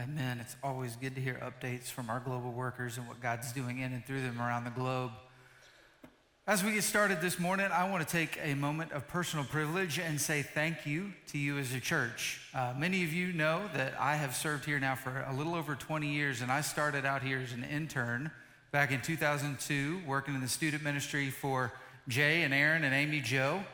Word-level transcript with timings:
Amen. 0.00 0.38
It's 0.40 0.54
always 0.62 0.94
good 0.94 1.16
to 1.16 1.20
hear 1.20 1.40
updates 1.42 1.86
from 1.90 2.08
our 2.08 2.20
global 2.20 2.52
workers 2.52 2.98
and 2.98 3.08
what 3.08 3.20
God's 3.20 3.52
doing 3.52 3.80
in 3.80 3.92
and 3.92 4.04
through 4.06 4.22
them 4.22 4.40
around 4.40 4.62
the 4.62 4.70
globe. 4.70 5.10
As 6.46 6.62
we 6.62 6.70
get 6.70 6.84
started 6.84 7.20
this 7.20 7.40
morning, 7.40 7.66
I 7.72 7.90
want 7.90 8.06
to 8.06 8.12
take 8.12 8.38
a 8.40 8.54
moment 8.54 8.92
of 8.92 9.08
personal 9.08 9.44
privilege 9.44 9.98
and 9.98 10.20
say 10.20 10.42
thank 10.42 10.86
you 10.86 11.12
to 11.32 11.38
you 11.38 11.58
as 11.58 11.74
a 11.74 11.80
church. 11.80 12.40
Uh, 12.54 12.74
many 12.78 13.02
of 13.02 13.12
you 13.12 13.32
know 13.32 13.62
that 13.74 13.94
I 13.98 14.14
have 14.14 14.36
served 14.36 14.66
here 14.66 14.78
now 14.78 14.94
for 14.94 15.26
a 15.28 15.34
little 15.34 15.56
over 15.56 15.74
20 15.74 16.06
years, 16.08 16.42
and 16.42 16.52
I 16.52 16.60
started 16.60 17.04
out 17.04 17.24
here 17.24 17.40
as 17.40 17.52
an 17.52 17.64
intern 17.64 18.30
back 18.70 18.92
in 18.92 19.00
2002, 19.00 20.02
working 20.06 20.36
in 20.36 20.40
the 20.40 20.48
student 20.48 20.84
ministry 20.84 21.28
for 21.28 21.72
Jay 22.06 22.44
and 22.44 22.54
Aaron 22.54 22.84
and 22.84 22.94
Amy 22.94 23.20
Joe. 23.20 23.64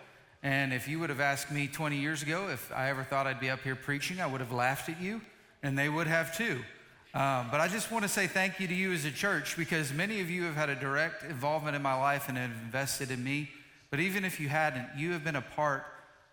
And 0.43 0.73
if 0.73 0.89
you 0.89 1.01
would 1.01 1.11
have 1.11 1.21
asked 1.21 1.51
me 1.51 1.69
20 1.69 1.99
years 1.99 2.23
ago 2.23 2.49
if 2.49 2.73
I 2.73 2.89
ever 2.89 3.05
thought 3.05 3.27
I'd 3.27 3.41
be 3.41 3.51
up 3.51 3.61
here 3.61 3.77
preaching, 3.77 4.23
I 4.23 4.27
would 4.27 4.41
have 4.41 4.53
laughed 4.53 4.89
at 4.89 5.03
you 5.03 5.21
and 5.65 5.77
they 5.77 5.89
would 5.89 6.07
have 6.07 6.37
too. 6.37 6.61
Um, 7.14 7.49
but 7.50 7.61
I 7.61 7.68
just 7.68 7.91
want 7.91 8.04
to 8.04 8.09
say 8.09 8.27
thank 8.27 8.61
you 8.61 8.68
to 8.68 8.75
you 8.75 8.93
as 8.93 9.04
a 9.04 9.11
church 9.11 9.57
because 9.57 9.93
many 9.93 10.21
of 10.21 10.31
you 10.31 10.45
have 10.45 10.54
had 10.54 10.68
a 10.68 10.75
direct 10.75 11.25
involvement 11.25 11.75
in 11.75 11.82
my 11.82 11.95
life 11.95 12.29
and 12.29 12.37
have 12.37 12.50
invested 12.64 13.11
in 13.11 13.25
me. 13.25 13.50
But 13.90 14.00
even 14.00 14.25
if 14.25 14.39
you 14.39 14.49
hadn't, 14.49 14.89
you 14.96 15.13
have 15.13 15.25
been 15.25 15.37
a 15.37 15.43
part 15.43 15.85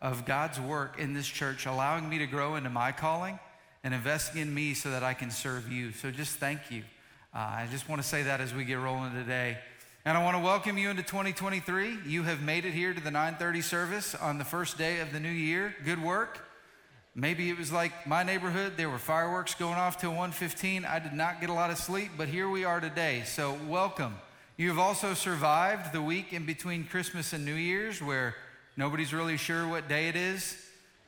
of 0.01 0.25
God's 0.25 0.59
work 0.59 0.99
in 0.99 1.13
this 1.13 1.27
church, 1.27 1.65
allowing 1.65 2.09
me 2.09 2.17
to 2.17 2.27
grow 2.27 2.55
into 2.55 2.69
my 2.69 2.91
calling 2.91 3.39
and 3.83 3.93
investing 3.93 4.41
in 4.41 4.53
me 4.53 4.73
so 4.73 4.91
that 4.91 5.03
I 5.03 5.13
can 5.13 5.31
serve 5.31 5.71
you. 5.71 5.91
So 5.91 6.11
just 6.11 6.37
thank 6.37 6.69
you. 6.69 6.83
Uh, 7.33 7.37
I 7.37 7.67
just 7.71 7.87
want 7.87 8.01
to 8.01 8.07
say 8.07 8.23
that 8.23 8.41
as 8.41 8.53
we 8.53 8.65
get 8.65 8.79
rolling 8.79 9.13
today. 9.13 9.59
And 10.03 10.17
I 10.17 10.23
want 10.23 10.35
to 10.35 10.43
welcome 10.43 10.77
you 10.77 10.89
into 10.89 11.03
2023. 11.03 11.99
You 12.07 12.23
have 12.23 12.41
made 12.41 12.65
it 12.65 12.73
here 12.73 12.93
to 12.93 12.99
the 12.99 13.11
9:30 13.11 13.61
service 13.61 14.15
on 14.15 14.39
the 14.39 14.45
first 14.45 14.77
day 14.77 14.99
of 14.99 15.13
the 15.13 15.19
new 15.19 15.29
year. 15.29 15.75
Good 15.85 16.03
work. 16.03 16.50
Maybe 17.13 17.49
it 17.49 17.57
was 17.57 17.73
like 17.73 18.07
my 18.07 18.23
neighborhood, 18.23 18.77
there 18.77 18.89
were 18.89 18.97
fireworks 18.97 19.53
going 19.53 19.75
off 19.75 19.99
till 19.99 20.13
1:15. 20.13 20.85
I 20.85 20.99
did 20.99 21.11
not 21.11 21.41
get 21.41 21.49
a 21.49 21.53
lot 21.53 21.69
of 21.69 21.77
sleep, 21.77 22.11
but 22.17 22.29
here 22.29 22.49
we 22.49 22.63
are 22.63 22.79
today. 22.79 23.23
So 23.25 23.59
welcome. 23.67 24.15
You've 24.55 24.79
also 24.79 25.13
survived 25.13 25.91
the 25.91 26.01
week 26.01 26.31
in 26.31 26.45
between 26.45 26.85
Christmas 26.85 27.33
and 27.33 27.43
New 27.43 27.55
Year's 27.55 28.01
where 28.01 28.35
nobody's 28.77 29.13
really 29.13 29.35
sure 29.35 29.67
what 29.67 29.89
day 29.89 30.07
it 30.07 30.15
is. 30.15 30.55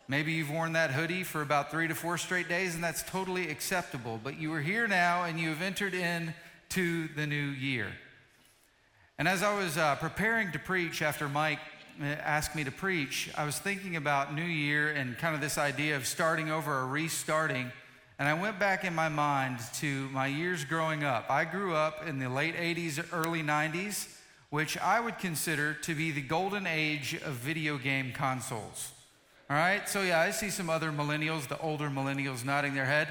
Maybe 0.09 0.33
you've 0.33 0.51
worn 0.51 0.73
that 0.73 0.91
hoodie 0.91 1.23
for 1.23 1.41
about 1.41 1.71
3 1.71 1.87
to 1.87 1.95
4 1.95 2.17
straight 2.17 2.49
days 2.49 2.75
and 2.75 2.83
that's 2.83 3.03
totally 3.03 3.49
acceptable, 3.49 4.19
but 4.21 4.37
you 4.37 4.51
are 4.53 4.61
here 4.61 4.89
now 4.89 5.23
and 5.23 5.39
you 5.39 5.47
have 5.49 5.61
entered 5.61 5.93
in 5.93 6.33
to 6.69 7.07
the 7.15 7.25
new 7.25 7.35
year. 7.35 7.87
And 9.17 9.25
as 9.25 9.41
I 9.41 9.55
was 9.57 9.77
uh, 9.77 9.95
preparing 9.95 10.51
to 10.51 10.59
preach 10.59 11.01
after 11.01 11.29
Mike 11.29 11.59
asked 12.01 12.55
me 12.55 12.63
to 12.63 12.71
preach, 12.71 13.29
I 13.35 13.45
was 13.45 13.59
thinking 13.59 13.95
about 13.95 14.33
New 14.33 14.41
Year 14.41 14.91
and 14.91 15.17
kind 15.17 15.35
of 15.35 15.41
this 15.41 15.57
idea 15.57 15.95
of 15.95 16.05
starting 16.05 16.49
over 16.49 16.79
or 16.79 16.87
restarting. 16.87 17.71
And 18.19 18.27
I 18.27 18.33
went 18.33 18.59
back 18.59 18.83
in 18.83 18.93
my 18.95 19.09
mind 19.09 19.59
to 19.75 20.07
my 20.09 20.27
years 20.27 20.65
growing 20.65 21.03
up. 21.03 21.29
I 21.29 21.45
grew 21.45 21.75
up 21.75 22.07
in 22.07 22.19
the 22.19 22.29
late 22.29 22.55
80s, 22.55 23.05
early 23.11 23.43
90s, 23.43 24.07
which 24.49 24.77
I 24.77 24.99
would 24.99 25.17
consider 25.19 25.73
to 25.73 25.95
be 25.95 26.11
the 26.11 26.21
golden 26.21 26.67
age 26.67 27.15
of 27.25 27.33
video 27.33 27.77
game 27.77 28.11
consoles. 28.13 28.91
All 29.49 29.57
right, 29.57 29.87
so 29.89 30.01
yeah, 30.01 30.19
I 30.19 30.31
see 30.31 30.49
some 30.49 30.69
other 30.69 30.91
millennials, 30.91 31.47
the 31.47 31.59
older 31.59 31.89
millennials, 31.89 32.45
nodding 32.45 32.73
their 32.73 32.85
head. 32.85 33.07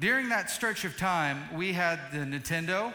During 0.00 0.28
that 0.30 0.50
stretch 0.50 0.84
of 0.84 0.96
time, 0.96 1.42
we 1.54 1.72
had 1.72 1.98
the 2.12 2.18
Nintendo, 2.18 2.94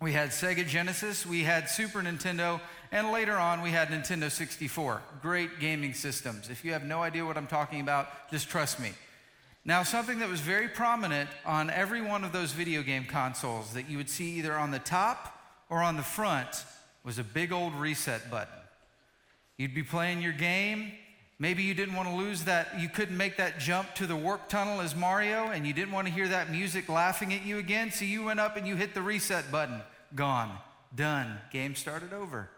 we 0.00 0.12
had 0.12 0.30
Sega 0.30 0.66
Genesis, 0.66 1.24
we 1.24 1.42
had 1.42 1.68
Super 1.68 2.00
Nintendo, 2.02 2.60
and 2.92 3.10
later 3.10 3.38
on, 3.38 3.62
we 3.62 3.70
had 3.70 3.88
Nintendo 3.88 4.30
64. 4.30 5.00
Great 5.22 5.58
gaming 5.58 5.94
systems. 5.94 6.50
If 6.50 6.62
you 6.62 6.72
have 6.74 6.84
no 6.84 7.02
idea 7.02 7.24
what 7.24 7.38
I'm 7.38 7.46
talking 7.46 7.80
about, 7.80 8.30
just 8.30 8.50
trust 8.50 8.78
me. 8.78 8.92
Now, 9.64 9.82
something 9.82 10.18
that 10.18 10.28
was 10.28 10.40
very 10.40 10.68
prominent 10.68 11.30
on 11.46 11.70
every 11.70 12.02
one 12.02 12.22
of 12.22 12.32
those 12.32 12.52
video 12.52 12.82
game 12.82 13.06
consoles 13.06 13.72
that 13.72 13.88
you 13.88 13.96
would 13.96 14.10
see 14.10 14.32
either 14.38 14.52
on 14.52 14.72
the 14.72 14.78
top 14.78 15.40
or 15.70 15.82
on 15.82 15.96
the 15.96 16.02
front 16.02 16.64
was 17.02 17.18
a 17.18 17.24
big 17.24 17.50
old 17.50 17.74
reset 17.74 18.30
button. 18.30 18.52
You'd 19.56 19.74
be 19.74 19.82
playing 19.82 20.20
your 20.20 20.32
game. 20.32 20.92
Maybe 21.38 21.62
you 21.62 21.72
didn't 21.72 21.94
want 21.94 22.08
to 22.08 22.14
lose 22.14 22.44
that, 22.44 22.78
you 22.78 22.88
couldn't 22.88 23.16
make 23.16 23.38
that 23.38 23.58
jump 23.58 23.94
to 23.96 24.06
the 24.06 24.14
warp 24.14 24.48
tunnel 24.48 24.80
as 24.80 24.94
Mario, 24.94 25.48
and 25.48 25.66
you 25.66 25.72
didn't 25.72 25.90
want 25.92 26.06
to 26.06 26.12
hear 26.12 26.28
that 26.28 26.52
music 26.52 26.88
laughing 26.88 27.32
at 27.32 27.44
you 27.44 27.58
again, 27.58 27.90
so 27.90 28.04
you 28.04 28.22
went 28.22 28.38
up 28.38 28.56
and 28.56 28.64
you 28.64 28.76
hit 28.76 28.94
the 28.94 29.02
reset 29.02 29.50
button. 29.50 29.80
Gone. 30.14 30.56
Done. 30.94 31.38
Game 31.50 31.74
started 31.74 32.12
over. 32.12 32.48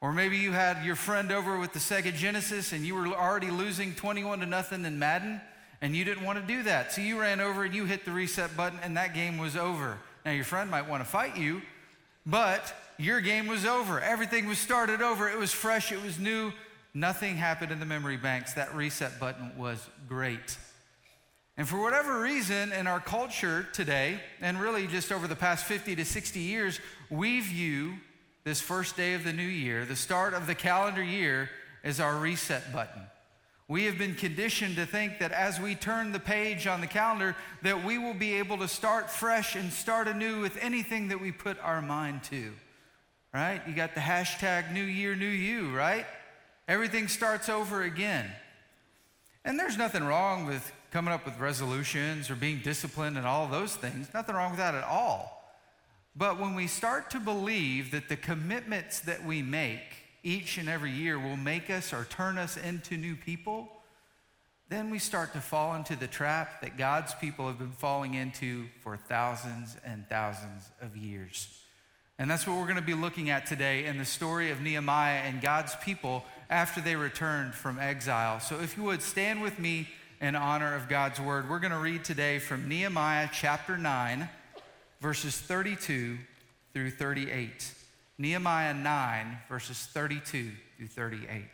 Or 0.00 0.12
maybe 0.12 0.38
you 0.38 0.52
had 0.52 0.84
your 0.84 0.96
friend 0.96 1.30
over 1.30 1.58
with 1.58 1.72
the 1.74 1.78
Sega 1.78 2.14
Genesis 2.14 2.72
and 2.72 2.86
you 2.86 2.94
were 2.94 3.06
already 3.08 3.50
losing 3.50 3.94
21 3.94 4.40
to 4.40 4.46
nothing 4.46 4.84
in 4.84 4.98
Madden 4.98 5.40
and 5.82 5.94
you 5.94 6.04
didn't 6.04 6.24
want 6.24 6.40
to 6.40 6.46
do 6.46 6.62
that. 6.62 6.92
So 6.92 7.02
you 7.02 7.20
ran 7.20 7.40
over 7.40 7.64
and 7.64 7.74
you 7.74 7.84
hit 7.84 8.04
the 8.04 8.10
reset 8.10 8.56
button 8.56 8.78
and 8.82 8.96
that 8.96 9.14
game 9.14 9.36
was 9.36 9.56
over. 9.56 9.98
Now 10.24 10.32
your 10.32 10.44
friend 10.44 10.70
might 10.70 10.88
want 10.88 11.04
to 11.04 11.08
fight 11.08 11.36
you, 11.36 11.60
but 12.24 12.74
your 12.98 13.20
game 13.20 13.46
was 13.46 13.66
over. 13.66 14.00
Everything 14.00 14.46
was 14.46 14.58
started 14.58 15.02
over. 15.02 15.28
It 15.28 15.38
was 15.38 15.52
fresh, 15.52 15.92
it 15.92 16.02
was 16.02 16.18
new. 16.18 16.52
Nothing 16.94 17.36
happened 17.36 17.70
in 17.70 17.78
the 17.78 17.86
memory 17.86 18.16
banks. 18.16 18.54
That 18.54 18.74
reset 18.74 19.20
button 19.20 19.52
was 19.56 19.86
great. 20.08 20.56
And 21.56 21.68
for 21.68 21.80
whatever 21.80 22.20
reason, 22.20 22.72
in 22.72 22.86
our 22.86 23.00
culture 23.00 23.66
today, 23.72 24.18
and 24.40 24.58
really 24.58 24.86
just 24.86 25.12
over 25.12 25.28
the 25.28 25.36
past 25.36 25.66
50 25.66 25.94
to 25.96 26.04
60 26.04 26.40
years, 26.40 26.80
we 27.10 27.40
view 27.40 27.94
this 28.44 28.60
first 28.60 28.96
day 28.96 29.14
of 29.14 29.24
the 29.24 29.32
new 29.32 29.42
year, 29.42 29.84
the 29.84 29.96
start 29.96 30.34
of 30.34 30.46
the 30.46 30.54
calendar 30.54 31.02
year, 31.02 31.50
is 31.84 32.00
our 32.00 32.16
reset 32.16 32.72
button. 32.72 33.02
We 33.68 33.84
have 33.84 33.98
been 33.98 34.16
conditioned 34.16 34.76
to 34.76 34.86
think 34.86 35.20
that 35.20 35.30
as 35.30 35.60
we 35.60 35.76
turn 35.76 36.10
the 36.10 36.18
page 36.18 36.66
on 36.66 36.80
the 36.80 36.88
calendar, 36.88 37.36
that 37.62 37.84
we 37.84 37.98
will 37.98 38.14
be 38.14 38.34
able 38.34 38.58
to 38.58 38.66
start 38.66 39.08
fresh 39.08 39.54
and 39.54 39.72
start 39.72 40.08
anew 40.08 40.40
with 40.40 40.56
anything 40.60 41.08
that 41.08 41.20
we 41.20 41.30
put 41.30 41.56
our 41.62 41.80
mind 41.80 42.24
to. 42.24 42.52
Right? 43.32 43.60
You 43.68 43.74
got 43.74 43.94
the 43.94 44.00
hashtag 44.00 44.72
New 44.72 44.82
Year, 44.82 45.14
New 45.14 45.26
You, 45.26 45.70
right? 45.70 46.04
Everything 46.66 47.06
starts 47.06 47.48
over 47.48 47.84
again. 47.84 48.28
And 49.44 49.58
there's 49.58 49.78
nothing 49.78 50.02
wrong 50.02 50.46
with 50.46 50.72
coming 50.90 51.14
up 51.14 51.24
with 51.24 51.38
resolutions 51.38 52.28
or 52.28 52.34
being 52.34 52.60
disciplined 52.64 53.16
and 53.16 53.26
all 53.26 53.46
those 53.46 53.76
things. 53.76 54.08
Nothing 54.12 54.34
wrong 54.34 54.50
with 54.50 54.58
that 54.58 54.74
at 54.74 54.84
all. 54.84 55.39
But 56.16 56.40
when 56.40 56.54
we 56.54 56.66
start 56.66 57.10
to 57.10 57.20
believe 57.20 57.92
that 57.92 58.08
the 58.08 58.16
commitments 58.16 59.00
that 59.00 59.24
we 59.24 59.42
make 59.42 59.80
each 60.22 60.58
and 60.58 60.68
every 60.68 60.90
year 60.90 61.18
will 61.18 61.36
make 61.36 61.70
us 61.70 61.92
or 61.92 62.04
turn 62.04 62.36
us 62.36 62.56
into 62.56 62.96
new 62.96 63.16
people, 63.16 63.68
then 64.68 64.90
we 64.90 64.98
start 64.98 65.32
to 65.32 65.40
fall 65.40 65.74
into 65.74 65.96
the 65.96 66.06
trap 66.06 66.60
that 66.60 66.76
God's 66.76 67.14
people 67.14 67.46
have 67.46 67.58
been 67.58 67.72
falling 67.72 68.14
into 68.14 68.66
for 68.80 68.96
thousands 68.96 69.76
and 69.84 70.08
thousands 70.08 70.70
of 70.80 70.96
years. 70.96 71.48
And 72.18 72.30
that's 72.30 72.46
what 72.46 72.56
we're 72.58 72.64
going 72.64 72.76
to 72.76 72.82
be 72.82 72.94
looking 72.94 73.30
at 73.30 73.46
today 73.46 73.86
in 73.86 73.96
the 73.96 74.04
story 74.04 74.50
of 74.50 74.60
Nehemiah 74.60 75.20
and 75.20 75.40
God's 75.40 75.74
people 75.76 76.24
after 76.50 76.80
they 76.80 76.94
returned 76.94 77.54
from 77.54 77.78
exile. 77.78 78.40
So 78.40 78.60
if 78.60 78.76
you 78.76 78.82
would 78.82 79.00
stand 79.00 79.40
with 79.40 79.58
me 79.58 79.88
in 80.20 80.36
honor 80.36 80.74
of 80.76 80.88
God's 80.88 81.18
word, 81.18 81.48
we're 81.48 81.60
going 81.60 81.72
to 81.72 81.78
read 81.78 82.04
today 82.04 82.38
from 82.38 82.68
Nehemiah 82.68 83.30
chapter 83.32 83.78
9 83.78 84.28
verses 85.00 85.36
32 85.36 86.18
through 86.72 86.90
38. 86.90 87.74
Nehemiah 88.18 88.74
9, 88.74 89.38
verses 89.48 89.88
32 89.92 90.50
through 90.76 90.86
38. 90.86 91.44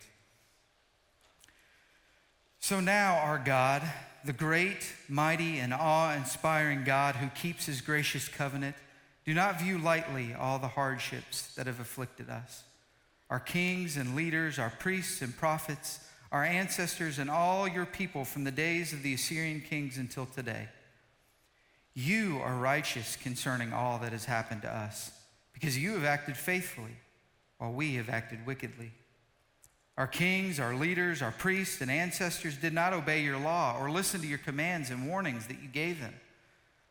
So 2.58 2.80
now, 2.80 3.18
our 3.18 3.38
God, 3.38 3.82
the 4.24 4.32
great, 4.32 4.92
mighty, 5.08 5.58
and 5.58 5.72
awe 5.72 6.14
inspiring 6.16 6.82
God 6.82 7.14
who 7.14 7.28
keeps 7.28 7.66
his 7.66 7.80
gracious 7.80 8.26
covenant, 8.26 8.74
do 9.24 9.32
not 9.34 9.60
view 9.60 9.78
lightly 9.78 10.34
all 10.34 10.58
the 10.58 10.66
hardships 10.66 11.54
that 11.54 11.68
have 11.68 11.78
afflicted 11.78 12.28
us. 12.28 12.64
Our 13.30 13.38
kings 13.38 13.96
and 13.96 14.16
leaders, 14.16 14.58
our 14.58 14.70
priests 14.70 15.22
and 15.22 15.36
prophets, 15.36 16.00
our 16.32 16.44
ancestors, 16.44 17.20
and 17.20 17.30
all 17.30 17.68
your 17.68 17.86
people 17.86 18.24
from 18.24 18.42
the 18.42 18.50
days 18.50 18.92
of 18.92 19.04
the 19.04 19.14
Assyrian 19.14 19.60
kings 19.60 19.98
until 19.98 20.26
today. 20.26 20.68
You 21.98 22.40
are 22.44 22.54
righteous 22.54 23.16
concerning 23.16 23.72
all 23.72 23.98
that 24.00 24.12
has 24.12 24.26
happened 24.26 24.60
to 24.62 24.70
us, 24.70 25.10
because 25.54 25.78
you 25.78 25.94
have 25.94 26.04
acted 26.04 26.36
faithfully, 26.36 26.94
while 27.56 27.72
we 27.72 27.94
have 27.94 28.10
acted 28.10 28.44
wickedly. 28.44 28.92
Our 29.96 30.06
kings, 30.06 30.60
our 30.60 30.74
leaders, 30.74 31.22
our 31.22 31.30
priests, 31.30 31.80
and 31.80 31.90
ancestors 31.90 32.58
did 32.58 32.74
not 32.74 32.92
obey 32.92 33.22
your 33.22 33.38
law 33.38 33.78
or 33.80 33.90
listen 33.90 34.20
to 34.20 34.26
your 34.26 34.36
commands 34.36 34.90
and 34.90 35.08
warnings 35.08 35.46
that 35.46 35.62
you 35.62 35.68
gave 35.68 36.02
them. 36.02 36.12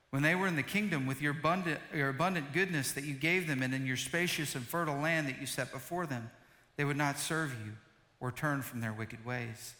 When 0.10 0.24
they 0.24 0.34
were 0.34 0.48
in 0.48 0.56
the 0.56 0.64
kingdom 0.64 1.06
with 1.06 1.22
your 1.22 1.34
abundant, 1.34 1.80
your 1.94 2.10
abundant 2.10 2.52
goodness 2.52 2.92
that 2.94 3.04
you 3.04 3.14
gave 3.14 3.46
them 3.46 3.62
and 3.62 3.76
in 3.76 3.86
your 3.86 3.98
spacious 3.98 4.56
and 4.56 4.66
fertile 4.66 4.98
land 4.98 5.28
that 5.28 5.40
you 5.40 5.46
set 5.46 5.72
before 5.72 6.08
them, 6.08 6.32
they 6.78 6.84
would 6.84 6.98
not 6.98 7.20
serve 7.20 7.54
you 7.64 7.74
or 8.20 8.32
turn 8.32 8.64
from 8.64 8.82
their 8.82 8.94
wicked 8.94 9.24
ways. 9.24 9.76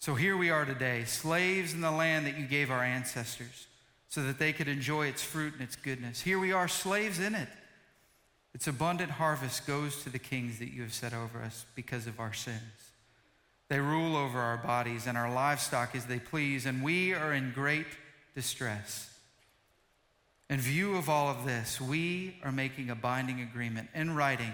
So 0.00 0.16
here 0.16 0.36
we 0.36 0.50
are 0.50 0.64
today, 0.64 1.04
slaves 1.04 1.72
in 1.72 1.82
the 1.82 1.92
land 1.92 2.26
that 2.26 2.36
you 2.36 2.46
gave 2.46 2.72
our 2.72 2.82
ancestors 2.82 3.68
so 4.08 4.22
that 4.22 4.38
they 4.38 4.52
could 4.52 4.68
enjoy 4.68 5.06
its 5.06 5.22
fruit 5.22 5.54
and 5.54 5.62
its 5.62 5.76
goodness. 5.76 6.20
Here 6.20 6.38
we 6.38 6.52
are, 6.52 6.68
slaves 6.68 7.18
in 7.18 7.34
it. 7.34 7.48
Its 8.54 8.68
abundant 8.68 9.10
harvest 9.10 9.66
goes 9.66 10.02
to 10.04 10.10
the 10.10 10.18
kings 10.18 10.60
that 10.60 10.72
you 10.72 10.82
have 10.82 10.94
set 10.94 11.12
over 11.12 11.42
us 11.42 11.66
because 11.74 12.06
of 12.06 12.20
our 12.20 12.32
sins. 12.32 12.60
They 13.68 13.80
rule 13.80 14.16
over 14.16 14.38
our 14.38 14.58
bodies 14.58 15.06
and 15.06 15.18
our 15.18 15.32
livestock 15.32 15.96
as 15.96 16.06
they 16.06 16.20
please, 16.20 16.66
and 16.66 16.82
we 16.82 17.14
are 17.14 17.32
in 17.32 17.52
great 17.52 17.86
distress. 18.34 19.10
In 20.50 20.60
view 20.60 20.96
of 20.96 21.08
all 21.08 21.28
of 21.28 21.44
this, 21.44 21.80
we 21.80 22.36
are 22.44 22.52
making 22.52 22.90
a 22.90 22.94
binding 22.94 23.40
agreement 23.40 23.88
in 23.94 24.14
writing 24.14 24.52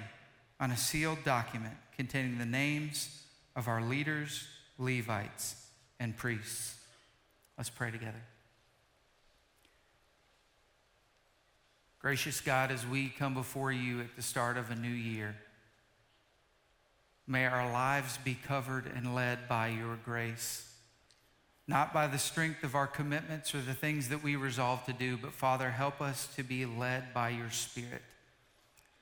on 0.59 0.71
a 0.71 0.77
sealed 0.77 1.23
document 1.25 1.75
containing 1.97 2.39
the 2.39 2.47
names 2.47 3.23
of 3.57 3.69
our 3.69 3.83
leaders, 3.83 4.47
Levites, 4.79 5.67
and 5.99 6.17
priests. 6.17 6.77
Let's 7.59 7.69
pray 7.69 7.91
together. 7.91 8.23
Gracious 12.01 12.41
God, 12.41 12.71
as 12.71 12.87
we 12.87 13.09
come 13.09 13.35
before 13.35 13.71
you 13.71 14.01
at 14.01 14.17
the 14.17 14.23
start 14.23 14.57
of 14.57 14.71
a 14.71 14.75
new 14.75 14.89
year, 14.89 15.37
may 17.27 17.47
our 17.47 17.71
lives 17.71 18.19
be 18.19 18.37
covered 18.47 18.91
and 18.95 19.15
led 19.15 19.49
by 19.49 19.69
your 19.69 19.97
grace 20.05 20.71
not 21.71 21.95
by 21.95 22.09
the 22.09 22.19
strength 22.19 22.65
of 22.65 22.75
our 22.75 22.89
commitments 22.89 23.55
or 23.55 23.61
the 23.61 23.75
things 23.75 24.09
that 24.09 24.25
we 24.25 24.35
resolve 24.35 24.85
to 24.87 24.93
do, 24.93 25.17
but 25.17 25.33
Father, 25.33 25.71
help 25.71 26.01
us 26.01 26.27
to 26.35 26.43
be 26.43 26.67
led 26.67 27.15
by 27.15 27.29
your 27.29 27.49
Spirit. 27.51 28.03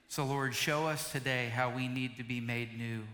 So, 0.09 0.27
Lord, 0.27 0.55
show 0.55 0.87
us 0.87 1.11
today 1.11 1.47
how 1.47 1.71
we 1.71 1.89
need 1.89 2.19
to 2.19 2.25
be 2.25 2.41
made 2.41 2.77
new, 2.77 3.05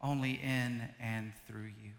only 0.00 0.40
in 0.40 0.82
and 1.00 1.32
through 1.48 1.70
you. 1.82 1.90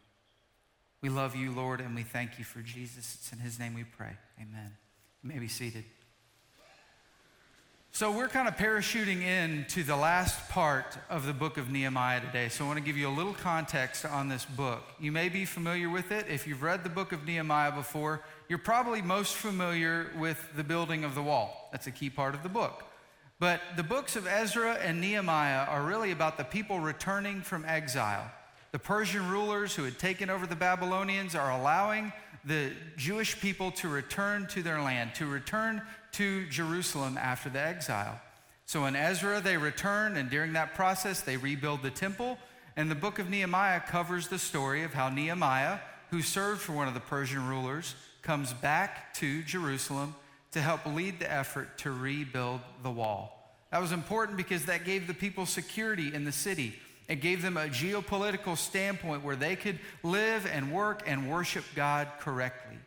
We 1.01 1.09
love 1.09 1.35
you, 1.35 1.51
Lord, 1.51 1.81
and 1.81 1.93
we 1.93 2.03
thank 2.03 2.39
you 2.39 2.45
for 2.45 2.61
Jesus. 2.61 3.17
It's 3.19 3.33
in 3.33 3.39
his 3.39 3.59
name 3.59 3.73
we 3.73 3.83
pray. 3.83 4.15
Amen. 4.41 4.71
You 5.21 5.29
may 5.29 5.39
be 5.39 5.49
seated. 5.49 5.83
So, 7.95 8.11
we're 8.11 8.27
kind 8.27 8.47
of 8.47 8.57
parachuting 8.57 9.21
in 9.21 9.67
to 9.69 9.83
the 9.83 9.95
last 9.95 10.49
part 10.49 10.97
of 11.11 11.27
the 11.27 11.31
book 11.31 11.59
of 11.59 11.69
Nehemiah 11.69 12.21
today. 12.21 12.49
So, 12.49 12.63
I 12.63 12.67
want 12.67 12.79
to 12.79 12.83
give 12.83 12.97
you 12.97 13.07
a 13.07 13.13
little 13.13 13.35
context 13.35 14.03
on 14.03 14.29
this 14.29 14.45
book. 14.45 14.81
You 14.99 15.11
may 15.11 15.29
be 15.29 15.45
familiar 15.45 15.91
with 15.91 16.11
it. 16.11 16.25
If 16.27 16.47
you've 16.47 16.63
read 16.63 16.83
the 16.83 16.89
book 16.89 17.11
of 17.11 17.27
Nehemiah 17.27 17.71
before, 17.71 18.23
you're 18.49 18.57
probably 18.57 19.03
most 19.03 19.35
familiar 19.35 20.09
with 20.17 20.43
the 20.55 20.63
building 20.63 21.03
of 21.03 21.13
the 21.13 21.21
wall. 21.21 21.69
That's 21.71 21.85
a 21.85 21.91
key 21.91 22.09
part 22.09 22.33
of 22.33 22.41
the 22.41 22.49
book. 22.49 22.83
But 23.37 23.61
the 23.77 23.83
books 23.83 24.15
of 24.15 24.25
Ezra 24.25 24.73
and 24.81 24.99
Nehemiah 24.99 25.67
are 25.67 25.83
really 25.83 26.09
about 26.09 26.39
the 26.39 26.45
people 26.45 26.79
returning 26.79 27.41
from 27.41 27.63
exile. 27.63 28.31
The 28.71 28.79
Persian 28.79 29.29
rulers 29.29 29.75
who 29.75 29.83
had 29.83 29.99
taken 29.99 30.31
over 30.31 30.47
the 30.47 30.55
Babylonians 30.55 31.35
are 31.35 31.51
allowing 31.51 32.11
the 32.43 32.71
Jewish 32.97 33.39
people 33.39 33.69
to 33.73 33.87
return 33.87 34.47
to 34.47 34.63
their 34.63 34.81
land, 34.81 35.13
to 35.15 35.27
return 35.27 35.83
to 36.13 36.45
Jerusalem 36.47 37.17
after 37.17 37.49
the 37.49 37.59
exile. 37.59 38.19
So 38.65 38.85
in 38.85 38.95
Ezra, 38.95 39.41
they 39.41 39.57
return, 39.57 40.15
and 40.15 40.29
during 40.29 40.53
that 40.53 40.73
process, 40.73 41.21
they 41.21 41.37
rebuild 41.37 41.81
the 41.81 41.91
temple. 41.91 42.37
And 42.75 42.89
the 42.89 42.95
book 42.95 43.19
of 43.19 43.29
Nehemiah 43.29 43.81
covers 43.81 44.27
the 44.27 44.39
story 44.39 44.83
of 44.83 44.93
how 44.93 45.09
Nehemiah, 45.09 45.79
who 46.11 46.21
served 46.21 46.61
for 46.61 46.71
one 46.71 46.87
of 46.87 46.93
the 46.93 46.99
Persian 46.99 47.47
rulers, 47.47 47.95
comes 48.21 48.53
back 48.53 49.13
to 49.15 49.43
Jerusalem 49.43 50.15
to 50.53 50.61
help 50.61 50.85
lead 50.85 51.19
the 51.19 51.31
effort 51.31 51.77
to 51.79 51.91
rebuild 51.91 52.61
the 52.81 52.91
wall. 52.91 53.55
That 53.71 53.81
was 53.81 53.91
important 53.91 54.37
because 54.37 54.65
that 54.65 54.85
gave 54.85 55.07
the 55.07 55.13
people 55.13 55.45
security 55.45 56.13
in 56.13 56.25
the 56.25 56.31
city. 56.31 56.75
It 57.09 57.21
gave 57.21 57.41
them 57.41 57.57
a 57.57 57.67
geopolitical 57.67 58.57
standpoint 58.57 59.23
where 59.23 59.35
they 59.35 59.55
could 59.55 59.79
live 60.03 60.45
and 60.45 60.71
work 60.71 61.03
and 61.05 61.29
worship 61.29 61.65
God 61.75 62.07
correctly. 62.19 62.77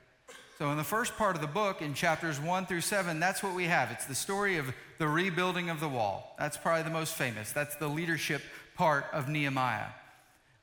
So, 0.59 0.71
in 0.71 0.79
the 0.79 0.85
first 0.85 1.19
part 1.19 1.37
of 1.37 1.43
the 1.43 1.49
book, 1.49 1.83
in 1.83 1.93
chapters 1.93 2.41
one 2.41 2.65
through 2.65 2.81
seven, 2.81 3.21
that's 3.21 3.43
what 3.43 3.55
we 3.55 3.65
have. 3.65 3.91
It's 3.91 4.07
the 4.07 4.15
story 4.15 4.57
of 4.57 4.73
the 4.97 5.07
rebuilding 5.07 5.69
of 5.69 5.81
the 5.81 5.89
wall. 5.89 6.35
That's 6.39 6.57
probably 6.57 6.85
the 6.85 6.91
most 6.91 7.15
famous. 7.15 7.53
That's 7.53 7.77
the 7.77 7.89
leadership 7.89 8.41
part 8.75 9.05
of 9.13 9.29
Nehemiah. 9.29 9.89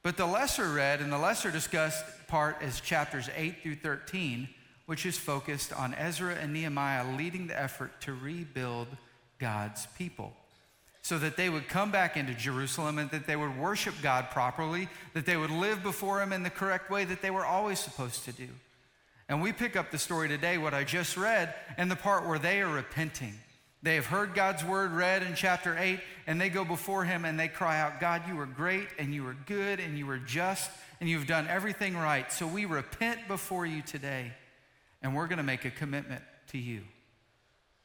But 0.01 0.17
the 0.17 0.25
lesser 0.25 0.67
read 0.67 0.99
and 0.99 1.13
the 1.13 1.19
lesser 1.19 1.51
discussed 1.51 2.03
part 2.27 2.63
is 2.63 2.81
chapters 2.81 3.29
8 3.35 3.61
through 3.61 3.75
13, 3.75 4.49
which 4.87 5.05
is 5.05 5.15
focused 5.17 5.71
on 5.71 5.93
Ezra 5.93 6.33
and 6.33 6.53
Nehemiah 6.53 7.15
leading 7.15 7.45
the 7.45 7.61
effort 7.61 8.01
to 8.01 8.13
rebuild 8.13 8.87
God's 9.37 9.85
people 9.95 10.33
so 11.03 11.19
that 11.19 11.37
they 11.37 11.49
would 11.49 11.67
come 11.67 11.91
back 11.91 12.17
into 12.17 12.33
Jerusalem 12.33 12.97
and 12.97 13.11
that 13.11 13.27
they 13.27 13.35
would 13.35 13.59
worship 13.59 13.93
God 14.01 14.31
properly, 14.31 14.89
that 15.13 15.27
they 15.27 15.37
would 15.37 15.51
live 15.51 15.83
before 15.83 16.19
Him 16.21 16.33
in 16.33 16.41
the 16.41 16.49
correct 16.49 16.89
way 16.89 17.05
that 17.05 17.21
they 17.21 17.29
were 17.29 17.45
always 17.45 17.77
supposed 17.77 18.25
to 18.25 18.31
do. 18.31 18.47
And 19.29 19.41
we 19.41 19.53
pick 19.53 19.75
up 19.75 19.91
the 19.91 19.97
story 19.97 20.27
today, 20.27 20.57
what 20.57 20.73
I 20.73 20.83
just 20.83 21.17
read, 21.17 21.53
and 21.77 21.89
the 21.89 21.95
part 21.95 22.27
where 22.27 22.39
they 22.39 22.61
are 22.61 22.71
repenting. 22.71 23.33
They 23.81 23.95
have 23.95 24.05
heard 24.05 24.33
God's 24.33 24.63
word 24.63 24.91
read 24.91 25.23
in 25.23 25.35
chapter 25.35 25.77
8, 25.77 25.99
and 26.25 26.39
they 26.39 26.49
go 26.49 26.63
before 26.63 27.03
Him 27.03 27.25
and 27.25 27.37
they 27.37 27.49
cry 27.49 27.79
out, 27.79 27.99
God, 27.99 28.23
you 28.27 28.39
are 28.39 28.45
great, 28.45 28.87
and 28.97 29.13
you 29.13 29.27
are 29.27 29.35
good, 29.45 29.81
and 29.81 29.97
you 29.97 30.09
are 30.09 30.19
just, 30.19 30.71
and 31.01 31.09
you've 31.09 31.27
done 31.27 31.47
everything 31.49 31.97
right. 31.97 32.31
So 32.31 32.47
we 32.47 32.63
repent 32.63 33.27
before 33.27 33.65
you 33.65 33.81
today, 33.81 34.31
and 35.01 35.13
we're 35.13 35.27
going 35.27 35.37
to 35.37 35.43
make 35.43 35.65
a 35.65 35.69
commitment 35.69 36.23
to 36.51 36.57
you. 36.57 36.81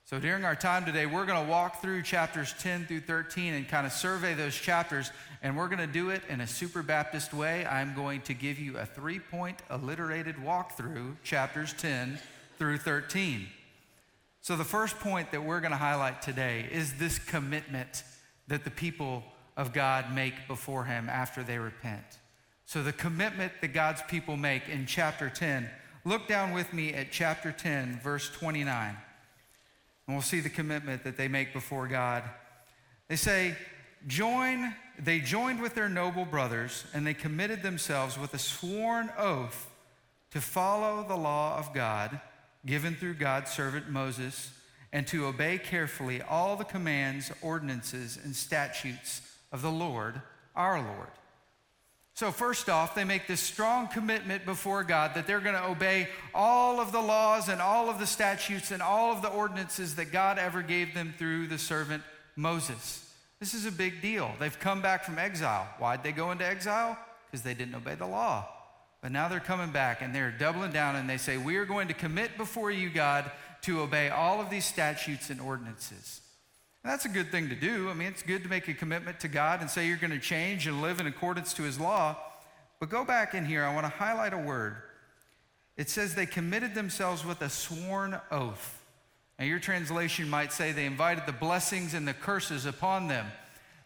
So 0.08 0.18
during 0.18 0.46
our 0.46 0.56
time 0.56 0.86
today, 0.86 1.04
we're 1.04 1.26
going 1.26 1.44
to 1.44 1.50
walk 1.50 1.82
through 1.82 2.00
chapters 2.00 2.54
10 2.60 2.86
through 2.86 3.00
13 3.00 3.52
and 3.52 3.68
kind 3.68 3.86
of 3.86 3.92
survey 3.92 4.32
those 4.32 4.54
chapters, 4.54 5.12
and 5.42 5.54
we're 5.54 5.68
going 5.68 5.86
to 5.86 5.86
do 5.86 6.08
it 6.08 6.22
in 6.30 6.40
a 6.40 6.46
super 6.46 6.82
Baptist 6.82 7.34
way. 7.34 7.66
I'm 7.66 7.94
going 7.94 8.22
to 8.22 8.32
give 8.32 8.58
you 8.58 8.78
a 8.78 8.86
three 8.86 9.18
point 9.18 9.58
alliterated 9.68 10.36
walkthrough, 10.36 11.16
chapters 11.24 11.74
10 11.74 12.18
through 12.56 12.78
13. 12.78 13.48
So 14.40 14.56
the 14.56 14.64
first 14.64 14.98
point 14.98 15.30
that 15.32 15.44
we're 15.44 15.60
going 15.60 15.72
to 15.72 15.76
highlight 15.76 16.22
today 16.22 16.66
is 16.72 16.94
this 16.94 17.18
commitment 17.18 18.02
that 18.46 18.64
the 18.64 18.70
people 18.70 19.22
of 19.58 19.74
God 19.74 20.14
make 20.14 20.48
before 20.48 20.86
Him 20.86 21.10
after 21.10 21.42
they 21.42 21.58
repent. 21.58 22.18
So 22.64 22.82
the 22.82 22.94
commitment 22.94 23.52
that 23.60 23.74
God's 23.74 24.00
people 24.08 24.38
make 24.38 24.70
in 24.70 24.86
chapter 24.86 25.28
10. 25.28 25.68
Look 26.06 26.26
down 26.26 26.54
with 26.54 26.72
me 26.72 26.94
at 26.94 27.12
chapter 27.12 27.52
10, 27.52 28.00
verse 28.02 28.30
29. 28.30 28.96
And 30.08 30.16
we'll 30.16 30.22
see 30.22 30.40
the 30.40 30.48
commitment 30.48 31.04
that 31.04 31.18
they 31.18 31.28
make 31.28 31.52
before 31.52 31.86
God. 31.86 32.24
They 33.08 33.16
say, 33.16 33.54
join, 34.06 34.74
they 34.98 35.20
joined 35.20 35.60
with 35.60 35.74
their 35.74 35.90
noble 35.90 36.24
brothers 36.24 36.84
and 36.94 37.06
they 37.06 37.12
committed 37.12 37.62
themselves 37.62 38.18
with 38.18 38.32
a 38.32 38.38
sworn 38.38 39.10
oath 39.18 39.70
to 40.30 40.40
follow 40.40 41.06
the 41.06 41.16
law 41.16 41.58
of 41.58 41.74
God 41.74 42.20
given 42.64 42.94
through 42.94 43.14
God's 43.14 43.50
servant 43.50 43.90
Moses 43.90 44.50
and 44.94 45.06
to 45.08 45.26
obey 45.26 45.58
carefully 45.58 46.22
all 46.22 46.56
the 46.56 46.64
commands, 46.64 47.30
ordinances, 47.42 48.18
and 48.22 48.34
statutes 48.34 49.20
of 49.52 49.60
the 49.60 49.70
Lord, 49.70 50.22
our 50.56 50.80
Lord. 50.80 51.10
So, 52.18 52.32
first 52.32 52.68
off, 52.68 52.96
they 52.96 53.04
make 53.04 53.28
this 53.28 53.38
strong 53.38 53.86
commitment 53.86 54.44
before 54.44 54.82
God 54.82 55.14
that 55.14 55.28
they're 55.28 55.38
going 55.38 55.54
to 55.54 55.68
obey 55.68 56.08
all 56.34 56.80
of 56.80 56.90
the 56.90 57.00
laws 57.00 57.48
and 57.48 57.62
all 57.62 57.88
of 57.88 58.00
the 58.00 58.08
statutes 58.08 58.72
and 58.72 58.82
all 58.82 59.12
of 59.12 59.22
the 59.22 59.28
ordinances 59.28 59.94
that 59.94 60.10
God 60.10 60.36
ever 60.36 60.60
gave 60.62 60.94
them 60.94 61.14
through 61.16 61.46
the 61.46 61.58
servant 61.58 62.02
Moses. 62.34 63.08
This 63.38 63.54
is 63.54 63.66
a 63.66 63.70
big 63.70 64.02
deal. 64.02 64.32
They've 64.40 64.58
come 64.58 64.82
back 64.82 65.04
from 65.04 65.16
exile. 65.16 65.68
Why'd 65.78 66.02
they 66.02 66.10
go 66.10 66.32
into 66.32 66.44
exile? 66.44 66.98
Because 67.30 67.44
they 67.44 67.54
didn't 67.54 67.76
obey 67.76 67.94
the 67.94 68.08
law. 68.08 68.48
But 69.00 69.12
now 69.12 69.28
they're 69.28 69.38
coming 69.38 69.70
back 69.70 70.02
and 70.02 70.12
they're 70.12 70.32
doubling 70.32 70.72
down 70.72 70.96
and 70.96 71.08
they 71.08 71.18
say, 71.18 71.36
We 71.36 71.54
are 71.58 71.66
going 71.66 71.86
to 71.86 71.94
commit 71.94 72.36
before 72.36 72.72
you, 72.72 72.90
God, 72.90 73.30
to 73.62 73.80
obey 73.80 74.08
all 74.08 74.40
of 74.40 74.50
these 74.50 74.64
statutes 74.64 75.30
and 75.30 75.40
ordinances. 75.40 76.20
And 76.82 76.92
that's 76.92 77.04
a 77.04 77.08
good 77.08 77.30
thing 77.30 77.48
to 77.48 77.54
do. 77.54 77.90
I 77.90 77.94
mean, 77.94 78.08
it's 78.08 78.22
good 78.22 78.42
to 78.44 78.48
make 78.48 78.68
a 78.68 78.74
commitment 78.74 79.20
to 79.20 79.28
God 79.28 79.60
and 79.60 79.68
say 79.68 79.88
you're 79.88 79.96
going 79.96 80.12
to 80.12 80.18
change 80.18 80.66
and 80.66 80.80
live 80.80 81.00
in 81.00 81.06
accordance 81.06 81.52
to 81.54 81.62
his 81.62 81.78
law. 81.78 82.16
But 82.80 82.88
go 82.88 83.04
back 83.04 83.34
in 83.34 83.44
here, 83.44 83.64
I 83.64 83.74
want 83.74 83.84
to 83.84 83.90
highlight 83.90 84.32
a 84.32 84.38
word. 84.38 84.76
It 85.76 85.90
says 85.90 86.14
they 86.14 86.26
committed 86.26 86.74
themselves 86.74 87.24
with 87.24 87.40
a 87.42 87.48
sworn 87.48 88.20
oath. 88.30 88.82
Now, 89.38 89.44
your 89.44 89.60
translation 89.60 90.28
might 90.28 90.52
say 90.52 90.72
they 90.72 90.86
invited 90.86 91.24
the 91.26 91.32
blessings 91.32 91.94
and 91.94 92.06
the 92.06 92.14
curses 92.14 92.66
upon 92.66 93.06
them. 93.06 93.26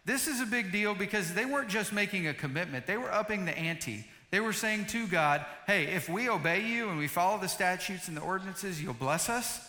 This 0.05 0.27
is 0.27 0.41
a 0.41 0.45
big 0.45 0.71
deal 0.71 0.95
because 0.95 1.33
they 1.33 1.45
weren't 1.45 1.69
just 1.69 1.93
making 1.93 2.27
a 2.27 2.33
commitment, 2.33 2.87
they 2.87 2.97
were 2.97 3.11
upping 3.11 3.45
the 3.45 3.57
ante. 3.57 4.05
They 4.31 4.39
were 4.39 4.53
saying 4.53 4.87
to 4.87 5.05
God, 5.05 5.45
hey, 5.67 5.85
if 5.85 6.09
we 6.09 6.27
obey 6.27 6.65
you 6.65 6.89
and 6.89 6.97
we 6.97 7.07
follow 7.07 7.37
the 7.37 7.47
statutes 7.47 8.07
and 8.07 8.17
the 8.17 8.21
ordinances, 8.21 8.81
you'll 8.81 8.95
bless 8.95 9.29
us. 9.29 9.61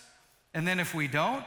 And 0.54 0.66
then 0.66 0.80
if 0.80 0.94
we 0.94 1.06
don't, 1.06 1.44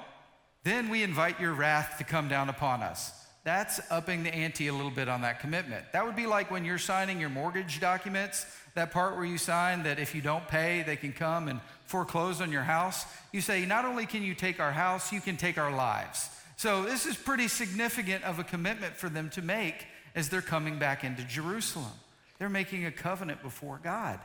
then 0.68 0.90
we 0.90 1.04
invite 1.04 1.40
your 1.40 1.54
wrath 1.54 1.96
to 2.00 2.04
come 2.04 2.28
down 2.28 2.50
upon 2.50 2.84
us. 2.84 3.14
That's 3.44 3.80
upping 3.90 4.24
the 4.24 4.36
ante 4.36 4.68
a 4.68 4.74
little 4.74 4.92
bit 4.92 5.08
on 5.08 5.22
that 5.22 5.40
commitment. 5.40 5.86
That 5.94 6.06
would 6.06 6.18
be 6.18 6.26
like 6.26 6.52
when 6.52 6.66
you're 6.66 6.78
signing 6.78 7.20
your 7.22 7.30
mortgage 7.30 7.80
documents, 7.80 8.46
that 8.76 8.92
part 8.92 9.16
where 9.16 9.24
you 9.24 9.38
sign 9.38 9.84
that 9.84 10.00
if 10.00 10.14
you 10.14 10.22
don't 10.22 10.46
pay, 10.48 10.84
they 10.84 10.98
can 10.98 11.14
come 11.14 11.48
and 11.48 11.62
foreclose 11.86 12.42
on 12.42 12.52
your 12.52 12.64
house. 12.64 13.06
You 13.32 13.40
say, 13.40 13.66
not 13.66 13.86
only 13.86 14.06
can 14.06 14.22
you 14.22 14.36
take 14.36 14.60
our 14.60 14.74
house, 14.74 15.14
you 15.14 15.22
can 15.22 15.38
take 15.38 15.58
our 15.58 15.74
lives. 15.74 16.30
So 16.58 16.84
this 16.84 17.06
is 17.06 17.16
pretty 17.16 17.48
significant 17.48 18.26
of 18.26 18.40
a 18.40 18.44
commitment 18.44 18.98
for 18.98 19.08
them 19.08 19.30
to 19.32 19.42
make 19.42 19.86
as 20.16 20.28
they're 20.28 20.42
coming 20.42 20.78
back 20.78 21.04
into 21.06 21.24
Jerusalem. 21.24 21.94
They're 22.40 22.50
making 22.50 22.86
a 22.86 22.92
covenant 22.92 23.42
before 23.42 23.80
God. 23.82 24.20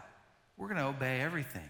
We're 0.56 0.68
going 0.68 0.80
to 0.80 0.86
obey 0.86 1.20
everything. 1.20 1.68